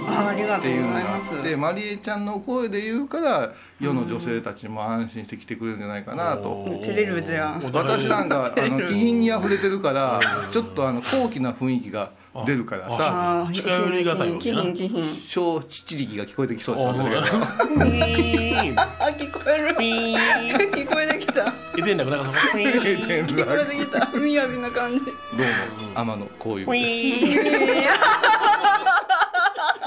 [0.06, 6.66] あありがとうっていうのございますがあってマリエちゃんの声で言うから世の女性たちも安心して来てくれるんじゃないかなと。
[6.84, 7.72] 照れるじゃん。
[7.72, 10.20] 私なんか あの気品にあふれてるから
[10.52, 12.12] ちょっとあの高貴な雰囲気が
[12.46, 14.62] 出るからさ近寄りがたいわけな。
[14.62, 17.04] 気品気品小七力が聞こえてきそうですよ
[17.76, 21.54] ねあ聞こえる聞こえてきた。
[22.06, 25.04] なんかそこ天聞こえ楽てきたみやびな感じ。
[25.06, 28.43] どうも天野こういうです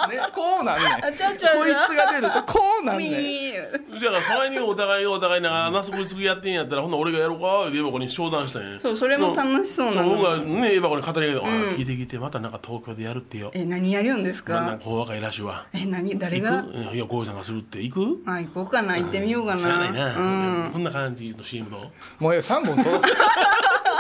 [0.08, 1.04] ねこうなんねん。
[1.04, 3.20] あちゃうちゃうこいつが出るとこうなんみねん。
[3.20, 4.00] ー。
[4.00, 7.68] だからそれにお互いがお互いななすこいつやってんやったらほんなら俺がやろうか？
[7.68, 8.72] ってエヴァ子に相談したん。
[8.72, 11.40] やそうそれも楽しそうなそう僕がのねエヴァ子に語りかけてあ
[11.76, 13.50] 聞いて聞いてまたなんか東京でやるってよ。
[13.54, 14.54] え何やるんですか？
[14.54, 15.66] まあなんかこう若いらしいわ。
[15.72, 17.82] え何誰行がくいやこういうさんがするって。
[17.82, 18.22] 行く？
[18.26, 18.96] あ行こうかな。
[18.98, 19.60] 行ってみようかな。
[19.60, 20.70] 知らないな、うん。
[20.72, 21.80] こんな感じの CM どう
[22.22, 22.30] も。
[22.30, 23.06] う3本取って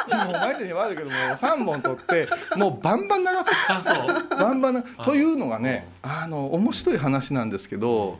[0.08, 3.32] もう毎日に悪いけどもう3本取ってもうバンバン流す。
[3.68, 4.38] あそう。
[4.38, 8.18] バンバンなというのがねあの面白い話なんですけど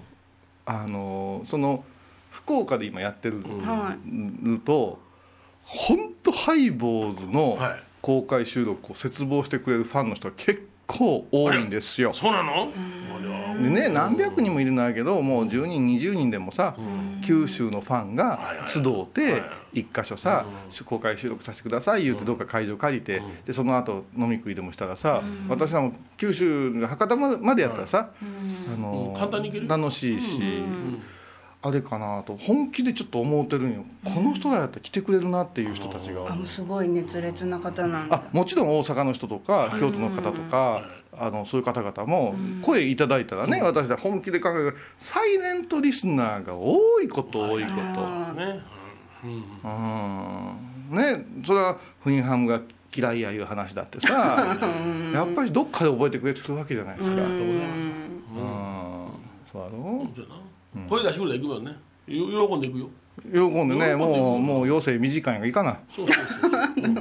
[0.65, 1.85] あのその
[2.31, 3.43] 福岡で今やってる
[4.65, 4.99] と
[5.65, 7.83] 本当ハイボーズのはい。
[8.03, 12.13] 公開収録を切望してくれるファンの人が結構多いんですよ。
[12.15, 12.73] そうなの、
[13.63, 16.77] でね何百人もいるんだけどもう10人20人でもさ、
[17.25, 20.47] 九州のファンが集って一箇所さ、
[20.85, 28.11] 公開収録させてください言うてどっか会場借りて、でその後飲み食いでもしたらさ、私らも九州が博多までやったらさ、
[28.73, 30.63] あの簡単に行ける楽しいし、
[31.67, 36.29] あれかなと本気でちょっと思ってるんよ、この人らやったら来てくれるなっていう人たちが。
[36.31, 38.17] あすごい熱烈な方なんだ。
[38.17, 44.77] あもちろん大阪の人とか京都の方とか、あのそういう方々も声いただいたらね、私ら本気で考える。
[44.99, 47.75] サイレントリスナーが多いこと多いこと、
[48.35, 48.63] ね。
[49.25, 49.29] う
[50.95, 50.97] ん。
[50.97, 52.61] ねそれはフインハムが
[52.95, 54.57] 嫌いやいう話だってさ
[55.13, 57.23] やっぱりどっかで覚えてくれてるわけじゃないですか。
[57.23, 58.21] うん。
[59.53, 60.07] そうやろ？
[60.15, 60.46] そうやな
[60.89, 61.77] 声出してくれたら行くよね。
[62.07, 62.89] よ喜んでいくよ。
[63.33, 65.81] 喜んでねもうもう余生短いんがいいかな。
[65.95, 66.93] そうそうそう。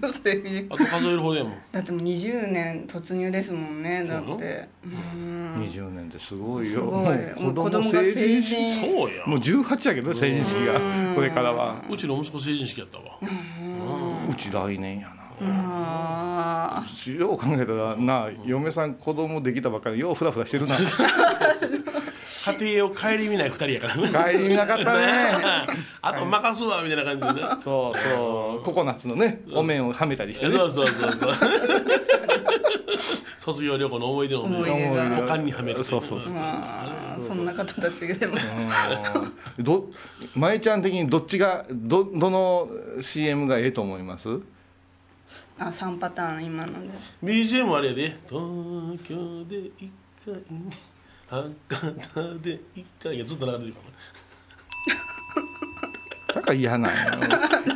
[0.00, 1.52] よそれあと数えるほどやもん。
[1.72, 4.68] だってもう20年突入ですもんねだって。
[4.84, 5.54] うん。
[5.62, 7.16] 20年ってすごいすよごい。
[7.42, 8.92] もう子供成人成式人。
[8.92, 9.26] そうや。
[9.26, 10.80] もう18やけどね成人式が。
[11.14, 11.82] これからは。
[11.90, 13.18] うちの息子成人式やったわ。
[14.30, 15.14] うち来年やな。
[15.14, 20.76] あよう考えたらな嫁さん子供できたばっかりようフラフラしてるな。
[22.58, 24.08] 家庭を顧みない二人やからね。
[24.08, 25.02] 帰りなかったね。
[26.02, 27.48] あと任すわみたいな感じでね。
[27.62, 28.64] そうそう。
[28.64, 30.52] ココナッツのねお面をはめたりしてね。
[30.56, 31.34] そうそうそうそう。
[33.38, 35.04] 卒業旅行の思い出の思い出が。
[35.04, 35.82] 股間にはめる。
[35.82, 36.40] そうそうそうーま
[37.16, 38.36] あそんな方たちがでも。
[40.34, 42.68] 舞ちゃん的にどっちがどどの
[43.00, 44.28] CM がええと思います？
[45.58, 46.90] あ3パターン今ので。
[47.22, 48.16] BGM あれやで。
[48.28, 49.90] 東京で一
[50.24, 50.34] 回
[51.28, 51.54] 博
[52.14, 53.16] 多で一回。
[53.16, 53.80] いやずっと流れてるか
[56.34, 57.12] なんか嫌なんや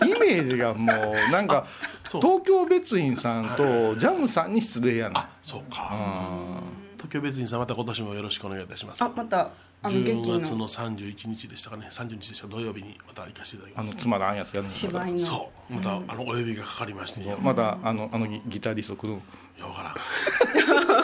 [0.06, 1.66] イメージがもうなんか
[2.04, 5.14] 東京別院さんとジャムさんに失礼やな。
[5.14, 5.96] らそうか。
[5.96, 6.81] 東
[7.12, 9.02] 京別にさんまた今年もよろしくお願いいたします。
[9.02, 9.50] あまた
[9.82, 10.68] あの劇10月のの。
[10.68, 11.88] 31日でしたかね。
[11.90, 13.90] 30日でした土曜日にまた行かせていただきます。
[13.90, 15.18] あのつまらんやつやるの芝居の。
[15.18, 15.74] そう。
[15.74, 17.20] またあのお呼びがかかりまして。
[17.20, 19.22] ねまたあのあのギギタリスト来るんよ
[19.70, 19.94] うか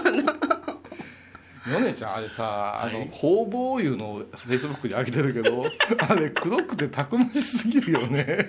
[0.04, 0.58] らん
[1.72, 5.64] ヨネちゃんあれさ、あのはい方々いうのをフェイスブックに上げてるけど
[6.08, 8.48] あれ黒くてたくましすぎるよね。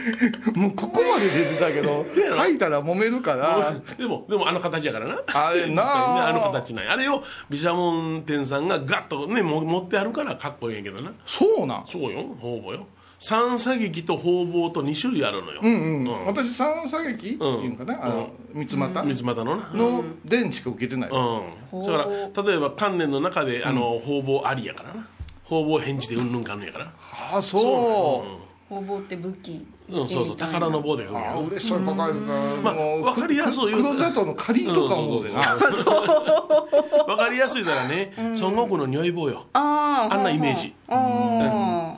[0.54, 2.06] もうここまで出てたけど
[2.36, 3.74] 書いたら揉めるから。
[3.98, 5.20] でもでもあの形やからな。
[5.34, 11.12] あれな実際にねあの形なんやあれを毘沙門天さんがガッとねも持ってあるからかっこいいんやけどな。
[11.26, 11.84] そうなん。
[11.86, 12.86] そうよ方々よ
[13.20, 19.70] 三叉劇と方々と2種類あるのよ、うんうん、私三叉劇っていうんかな、あの三つ股三つ股のな。
[19.74, 25.06] の電しか受けてない、うん、だから例えば観念の中であの、方々ありやからな。
[25.44, 26.92] 方々返事でうんぬんかんぬんやから。
[27.32, 28.24] ああそ
[28.70, 28.72] う。
[28.72, 29.66] 方々って武器。
[29.90, 30.36] うん、そうそう。
[30.36, 32.26] 宝の棒で書くんあやあ嬉しそうに書かれてた、
[32.62, 39.46] まあもうわかりやすいよ黒砂糖のかりんとか思うでな、わかりやすいからね、孫悟空の如意棒よ。
[39.52, 40.72] あああんなイメージ。
[40.88, 41.96] あ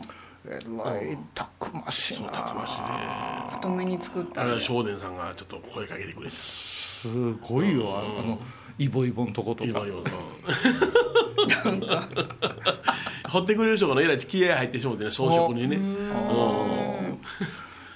[0.85, 1.19] あえらい。
[1.35, 2.87] たくましいなたくましいね。
[3.53, 7.09] 太めに作ったあれんで正殿さんがちょっと声かけてくれてす
[7.43, 7.99] ごいよ。
[7.99, 8.39] あのあの
[8.79, 9.71] イボイボのとことか。
[9.71, 10.03] 今よ
[13.29, 15.77] 掘ってくれる人がねえらい気合入ってしもてね装飾にね。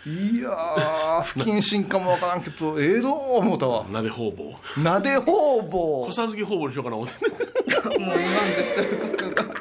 [0.06, 3.84] いやー不謹慎かもわからんけどええど思ったわ。
[3.90, 4.56] 鍋方々。
[4.82, 5.68] なで方々。
[6.06, 7.14] 小さずき方々にしようかな思って
[7.84, 8.16] もう言わん
[8.54, 9.54] としてることが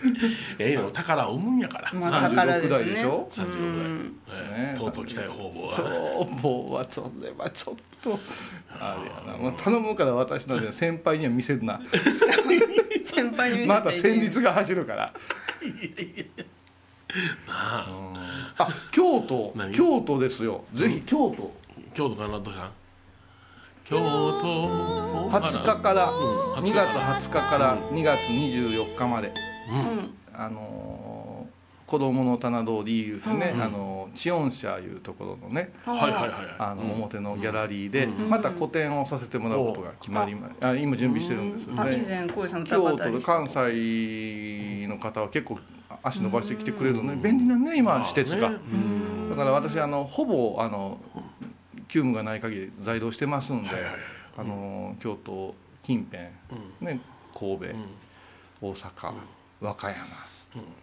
[0.58, 1.92] ええの宝を生むんやから。
[1.92, 2.70] まあ宝36ですね。
[2.70, 5.66] 代でしょ？36代、ええねとうとう来たよ方々。
[5.66, 5.76] は
[6.26, 8.18] 方々はそれはちょっと。
[8.78, 11.80] あれやな、まあ、頼むから私のね先輩には見せるな。
[13.06, 15.12] 先輩に見せまたちゃいけない戦慄が走るから。
[17.48, 17.86] あ。
[18.92, 19.52] 京都。
[19.56, 19.72] 何？
[19.74, 20.64] 京都ですよ。
[20.72, 21.52] ぜひ京都。
[21.92, 22.64] 京都かなどうした？
[22.66, 22.70] ん
[23.84, 26.10] 京都20日から。
[26.10, 26.64] うん。
[26.64, 27.76] 2月20日から。
[27.90, 29.28] 2月24日まで。
[29.28, 29.49] うん
[30.34, 35.98] あのー子供の棚通りいうてね、あのーチオン社いうところのねはい。
[36.02, 45.58] はいはいあの表のギャラリーでまた個展をさせてもらうことが決まりまあ今準備してるんですあ以ね前小井さんも京都で関西の方は結構
[46.02, 48.50] 足伸ばしてきてくれるので便利なね今施設が。
[48.50, 48.58] ね。
[49.30, 51.00] だから私あのほぼあの
[51.88, 54.00] 急務がない限り在労してますんで、はいはいはい。
[54.38, 56.22] あの京都近辺、
[56.86, 57.00] ね、
[57.34, 57.66] 神戸、
[58.60, 59.12] 大阪、
[59.60, 60.30] 和歌山。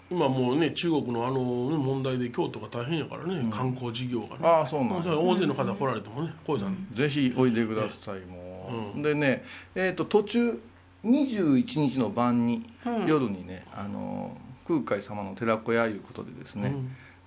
[0.09, 1.37] 今もうね中国のあの、
[1.69, 4.35] ね、問題で京都が大変やからね、観光事業がね。
[4.41, 5.17] ああそうなんや。
[5.17, 9.43] 大勢の方来られてもね小井さん、ぜひおいでくださいもう、でね
[9.75, 10.61] えっ、と途中
[11.03, 12.69] 21日の晩に、
[13.05, 16.73] 夜にねあの空海様の寺子屋いうことでですね、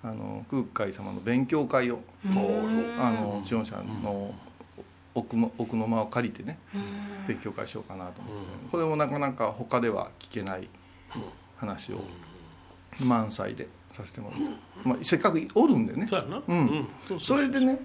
[0.03, 1.99] あの空海様の勉強会を
[2.99, 4.33] あの千代社の
[5.13, 6.57] 奥の奥の間を借りてね
[7.27, 10.67] 勉強会しようかなと思って、これもなかなか他では聞けない
[11.61, 12.03] 話を。
[12.99, 14.45] 満載でさせてもらって、
[14.83, 16.07] まあ、せっかくおるんでね。
[16.07, 16.41] そうやな。
[16.45, 16.87] うん。
[17.19, 17.79] それでね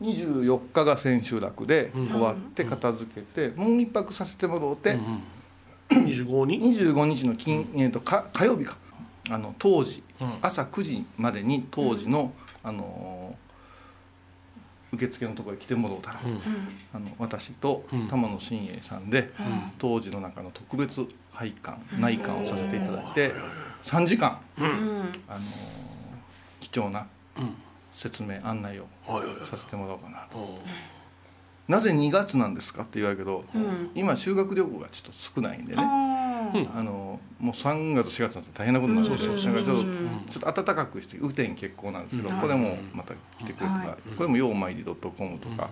[0.00, 4.96] 24日が千秋楽で終わって片付けて、もう一泊させてもらうて、
[5.90, 7.26] 25に25日？
[7.26, 8.76] の金、えー、とか火曜日か。
[9.30, 10.38] あの当時、うん。
[10.40, 12.32] 朝9時までに当時の、
[12.62, 13.47] あのー
[14.92, 16.20] 受付のところに来てもらうたら、
[16.94, 19.32] あの私と玉野真栄さんで、
[19.78, 23.32] 当時の中の特別拝観内観をさせていただいて、
[23.82, 25.42] 3時間、あのー
[26.60, 27.06] 貴重な
[27.92, 28.86] 説明案内を
[29.48, 30.38] させてもらおうかなと。
[30.38, 30.58] うん。
[31.68, 33.44] なぜ2月なんですかって言われるけど、
[33.94, 35.82] 今修学旅行がちょっと少ないんでね、
[36.74, 44.96] あのもう3月4月になって大変なことになるんで、だからちょっとちょっと暖かくして雨天結構なんですけど、これもまた来てくれたら、これも「ようまいり .com」
[45.38, 45.70] とか、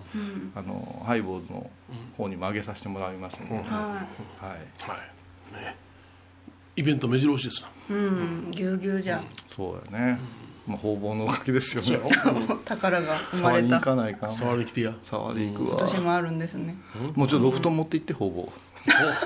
[0.55, 1.69] あのハイボーズの
[2.17, 3.63] 方にも上げさせてもらいますので、はい。
[3.65, 4.55] は
[5.53, 5.53] い。
[5.53, 5.75] ね。
[6.75, 7.69] イベント目白押しですな。
[7.89, 8.51] うん。
[8.51, 9.23] ぎゅうぎゅうじゃ
[9.55, 10.19] そうだね、
[10.67, 11.99] まあ、方々のおかげですよね。
[12.65, 15.69] 宝が生ま触りに行れたかないか触りに来てや触り行くわ。
[15.71, 16.77] 今年もあるんですね。
[17.15, 18.37] もうちょっとロフト持って行って方々。
[18.39, 18.51] お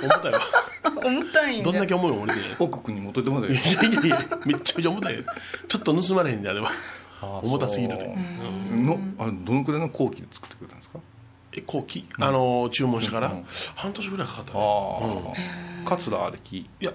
[0.02, 0.42] 重たいわ。
[1.04, 2.22] 重たいんどんだけ重いの？
[2.22, 5.16] 俺で奥君に持っといてもらえいやいやいやめっちゃめちゃ重たい。
[5.16, 5.24] よ
[5.68, 6.72] ちょっと盗まれへんであれば
[7.44, 8.16] 重たすぎるで。
[8.72, 11.00] のあどのくらいの工期で作ってくれたんですか？
[11.54, 12.06] え後期？
[12.20, 13.32] あの注文してから？
[13.76, 14.60] 半年ぐらいかかったね。
[14.60, 16.58] ああ桂あれ木？
[16.58, 16.92] いや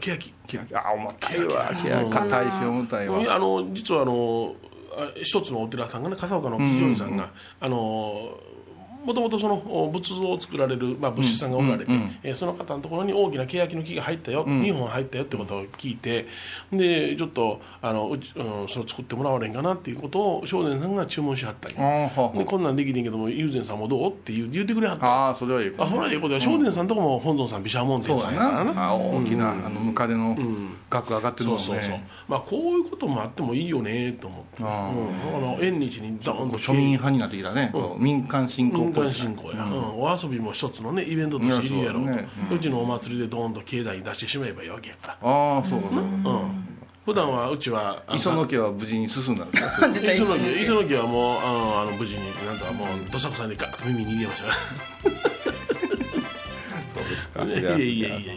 [0.00, 0.32] ケヤキ。
[0.46, 1.72] 木焼きあ重たいわ。
[1.80, 3.18] 木焼き硬いし重たいわ。
[3.20, 4.54] いやあの実はあの
[4.98, 7.30] あ一つのお寺さんがね笠岡の吉祥寺さんが、
[7.60, 8.30] あの
[9.06, 11.92] もともとそのお仏像を作られる、まあ、仏師さんがおられて、
[12.22, 16.26] えーその方のところに大きな欅の木が入ったよ、2本入ったよってことを聞いて
[16.72, 25.06] でちょっとあのうん、それ作ってもらわれんかなっていうことを少年さんが注文しはったんあよーはでこんなんできてんけども友禅さんもどうって言う言ってくれはった。
[25.06, 26.40] ああそれはいいあほらええことや。
[26.40, 28.94] 少年さんとこも本尊さん毘沙門天さんやからな。
[28.94, 30.36] 大きな、あのムカデの
[30.90, 31.64] 額上がってるもんね。
[31.64, 31.98] そうそうそう。
[32.28, 39.72] まあこういうこともあってもいいよねと思って、うん、あーだから縁日にドーンと庶民派になってきたね、民間信仰っ民ぽい間信仰や、うん。
[40.00, 42.54] お遊びも一つのねイベントとしているやろうと。
[42.54, 46.22] うちのお祭りでドーンと境内に出してしまえばいいわけやから、ああそうか、うん、
[47.04, 54.52] 普段はうちは磯野家は無事に進んだんです磯野家磯野家はもうあのあの無事になんともうどさくさんでガッと耳に入れました。
[56.94, 57.44] そうですか。
[57.46, 58.34] いやいやいやいやいや。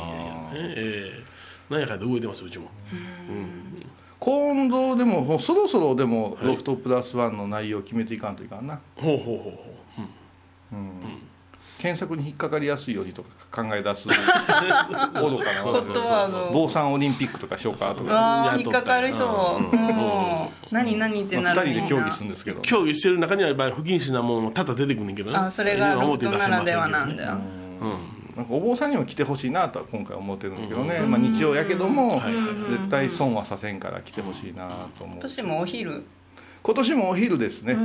[0.53, 1.73] ええ。
[1.73, 2.43] なんやかんやで動いてます？
[2.43, 2.69] うちも。
[2.91, 3.79] ー
[4.19, 9.78] 今度でももうそろそろでもロフトプラスワンの内容を決めていかんといかんな、ほうほうほうほう、うん
[11.79, 16.51] 検索に引っかかりやすいようにとか考え出す 愚かな。
[16.51, 19.77] 坊さんオリンピックとかしようかとか引っかかりそう。
[19.77, 20.49] うん。
[20.71, 22.61] 何何ってな2る人で協議するんですけど。
[22.61, 25.31] 競技してる中にはやっぱり不謹慎なものも多々出てくるんだけど。
[25.31, 27.29] ねあそれがロフトならではなんだよ。
[27.29, 27.37] よ
[28.35, 32.21] なんかお坊さんにも来てほしいなとは今回思ってるんだけどね、まあ、日曜やけども
[32.69, 35.19] 絶対損はさせんから来てほしいなと思う。
[35.19, 36.03] 今年もお昼？
[36.61, 37.77] 今年もお昼ですね、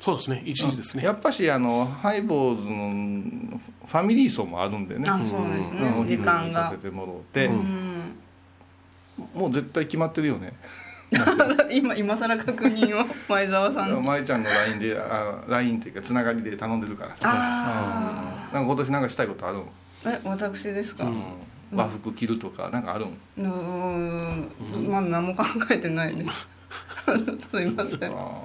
[0.00, 0.42] そうですね。
[0.44, 1.04] 一時ですね。
[1.04, 5.08] やっぱしあのハイボーズのファミリー層もあるんでね。
[5.08, 5.94] あそうですね。
[5.98, 6.08] うん。
[6.08, 6.44] 時間が。
[6.44, 8.16] にさせてもらって、うん。
[9.34, 10.52] もう絶対決まってるよね。
[11.72, 17.30] 今今更確認を前澤さん舞ちゃんの LINE であ LINE っていうかつながりで頼んでるからさ。
[17.32, 19.62] あなんか今年なんかしたいことあるん、
[20.04, 21.04] え私ですか？
[21.04, 21.24] うん。
[21.72, 24.90] 和服着るとかなんかあるんうーん。
[24.90, 26.48] まあ何も考えてないです。
[27.50, 28.04] すいません。
[28.12, 28.42] あ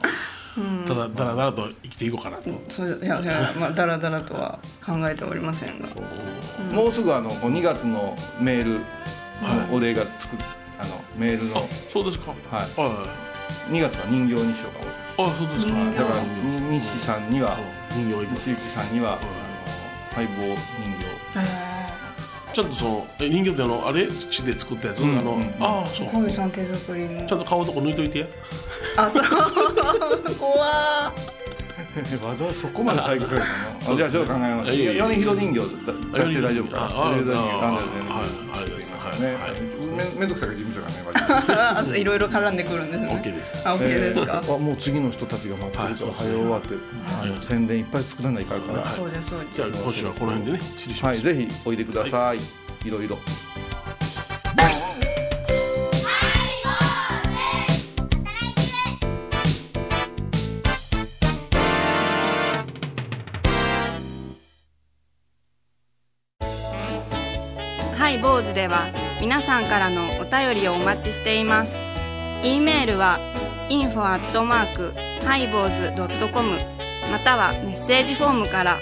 [0.87, 2.49] ただだらだらと生きていこうかなと。
[2.69, 5.87] そういやいやまあだらだらとは考えておりませんが。
[5.87, 8.79] ーもうすぐあのこう2月のメール
[9.41, 10.35] のお礼がつく
[10.79, 11.67] あのメールの。
[11.91, 12.31] そうですか。
[12.49, 12.69] はい。
[12.75, 13.07] は
[13.69, 15.73] 2月は人形にしようかいあそうですか。
[15.73, 17.57] だからに西さんには
[17.91, 19.21] 西行さんにはあの
[20.15, 20.57] 相棒人
[22.53, 26.07] ちゃんとそのえ人形ってあのあれ土で作ったやつ、うんあの、うんああそう。
[26.07, 27.25] 小見さん手作りの。
[27.25, 28.27] ちゃんと顔のとこ抜いといてや。
[28.97, 29.23] あそう。
[30.37, 31.13] 怖形
[32.23, 33.45] わざわざそこまで細工された
[33.89, 33.93] の？
[33.93, 34.71] あじゃあちょっと考えます。
[34.71, 38.93] 米広人形だ出して大丈夫かああ米広人形あなんだよねはいありがとうございます。
[38.93, 40.15] はいねはい。
[40.15, 41.01] めめんどくさい事務所がね
[41.93, 43.07] あいろいろ絡んでくるんですね。
[43.09, 46.75] OK ですあ OK ですか、もう次の人たちが待ってるから終わって
[47.21, 48.91] あの宣伝いっぱい作らないからから。
[48.91, 49.55] そうですそうです。
[49.55, 52.37] じゃあ今週はこの辺でね失礼します、はいぜひおいでください。
[52.87, 53.17] いろいろ
[68.51, 68.91] ハイ坊主では
[69.21, 71.73] 皆さんからのお便りをお待ちしています。
[72.43, 73.17] e メールは
[73.69, 74.93] info アットマーク
[75.25, 76.59] ハイボーズドットコム
[77.09, 78.75] またはメッセージフォームから。
[78.75, 78.81] フ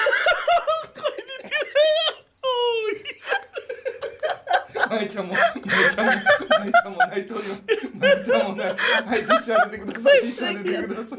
[4.91, 5.41] 舞ちゃんも、舞
[5.89, 6.21] ちゃんも、舞
[6.69, 7.63] ちゃんも泣いております。
[7.97, 10.19] 舞ちゃんも泣いて、はい、ティッシュ当ててください。
[10.19, 11.17] ティッシュ当ててください。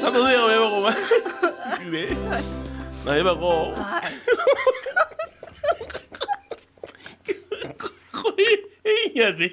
[0.00, 0.94] たとせよえばこお前。
[1.90, 2.14] 言え
[3.04, 3.74] なえばこ
[8.12, 8.44] これ
[9.14, 9.50] 変やで。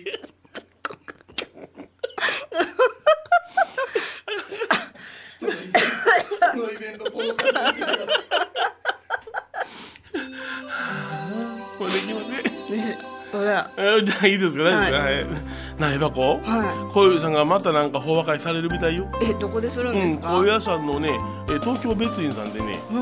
[6.52, 7.88] このイベント、この感じで
[11.78, 12.56] これできません
[13.78, 14.64] えじゃあいいですか？
[14.64, 14.98] 大丈夫ですか？
[14.98, 15.28] はい。
[15.78, 17.16] なえばこはい。
[17.16, 19.10] うさんがまたなんか法和会されるみたいよ。
[19.22, 23.00] いえどこでするんうんですか、高野山のねえ東京別院さんでねうん。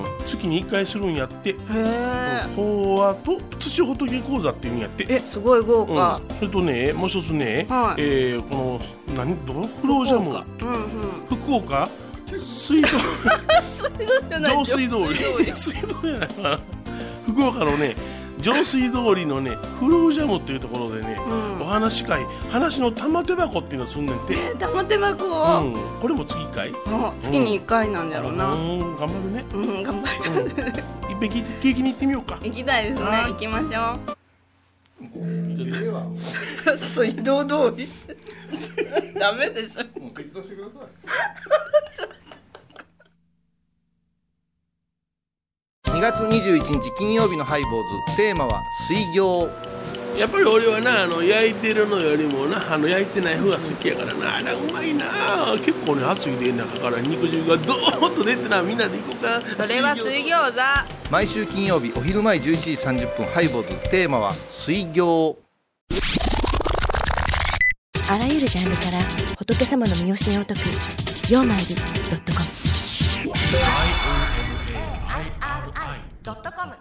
[0.00, 0.04] ん。
[0.24, 1.50] 月に1回するんやって。
[1.50, 5.04] へえ法和と土仏講座っていうんやって。
[5.06, 6.18] えすごい豪華。
[6.30, 8.00] うん、それとねもう一つね、はい。
[8.00, 9.36] えーこの何？
[9.46, 9.66] どの？
[9.66, 10.30] フロージャム。
[10.30, 11.38] うんうん。
[11.38, 11.90] 福岡？
[12.66, 12.88] 水道。
[14.28, 15.14] じゃない上水通り。
[15.56, 16.60] 水道じゃないかな。
[17.26, 17.94] 福岡のね
[18.40, 21.60] 上水通りのねフロージャムっていうところでね、うん。
[21.62, 22.24] お話し会。
[22.50, 26.72] 話の玉手箱っていうのすんねんて、え玉手箱うを、ん、これも月1回？
[26.86, 28.52] あ月に1回なんだろうな。
[28.52, 28.96] うん。
[28.96, 29.44] 頑張るね。
[29.52, 30.44] うん頑張うん。
[30.44, 30.54] るいっ
[31.20, 32.38] ぺん聞きに行ってみようか。
[32.42, 33.08] 行きたいですね。
[33.10, 33.32] はい。
[33.32, 34.16] 行きましょう。
[36.88, 37.88] 水道通り？
[39.20, 39.82] ダメでしょ。
[39.82, 39.84] う
[40.16, 42.08] 適当してください。
[46.04, 48.16] 月21日金曜日のハイボーズ。
[48.18, 49.50] テーマは水餃
[50.18, 54.36] やっぱり俺はなあの焼いてるのよりもなあの焼いてない方が好きやからな。
[54.36, 55.06] あれうまいな。
[55.64, 59.40] 結構ね熱いで中から肉汁がドーッと出てなみんなで行こうか。
[59.40, 60.60] なそれは水餃子。
[61.10, 63.90] 毎週金曜日お昼前11時30分ハイボーズ。
[63.90, 65.36] テーマは水餃
[68.10, 68.98] あらゆるジャンルから
[69.38, 70.68] 仏様の身教えを解く
[71.32, 72.44] 「曜マイルドットコム」
[76.24, 76.72] ドットコム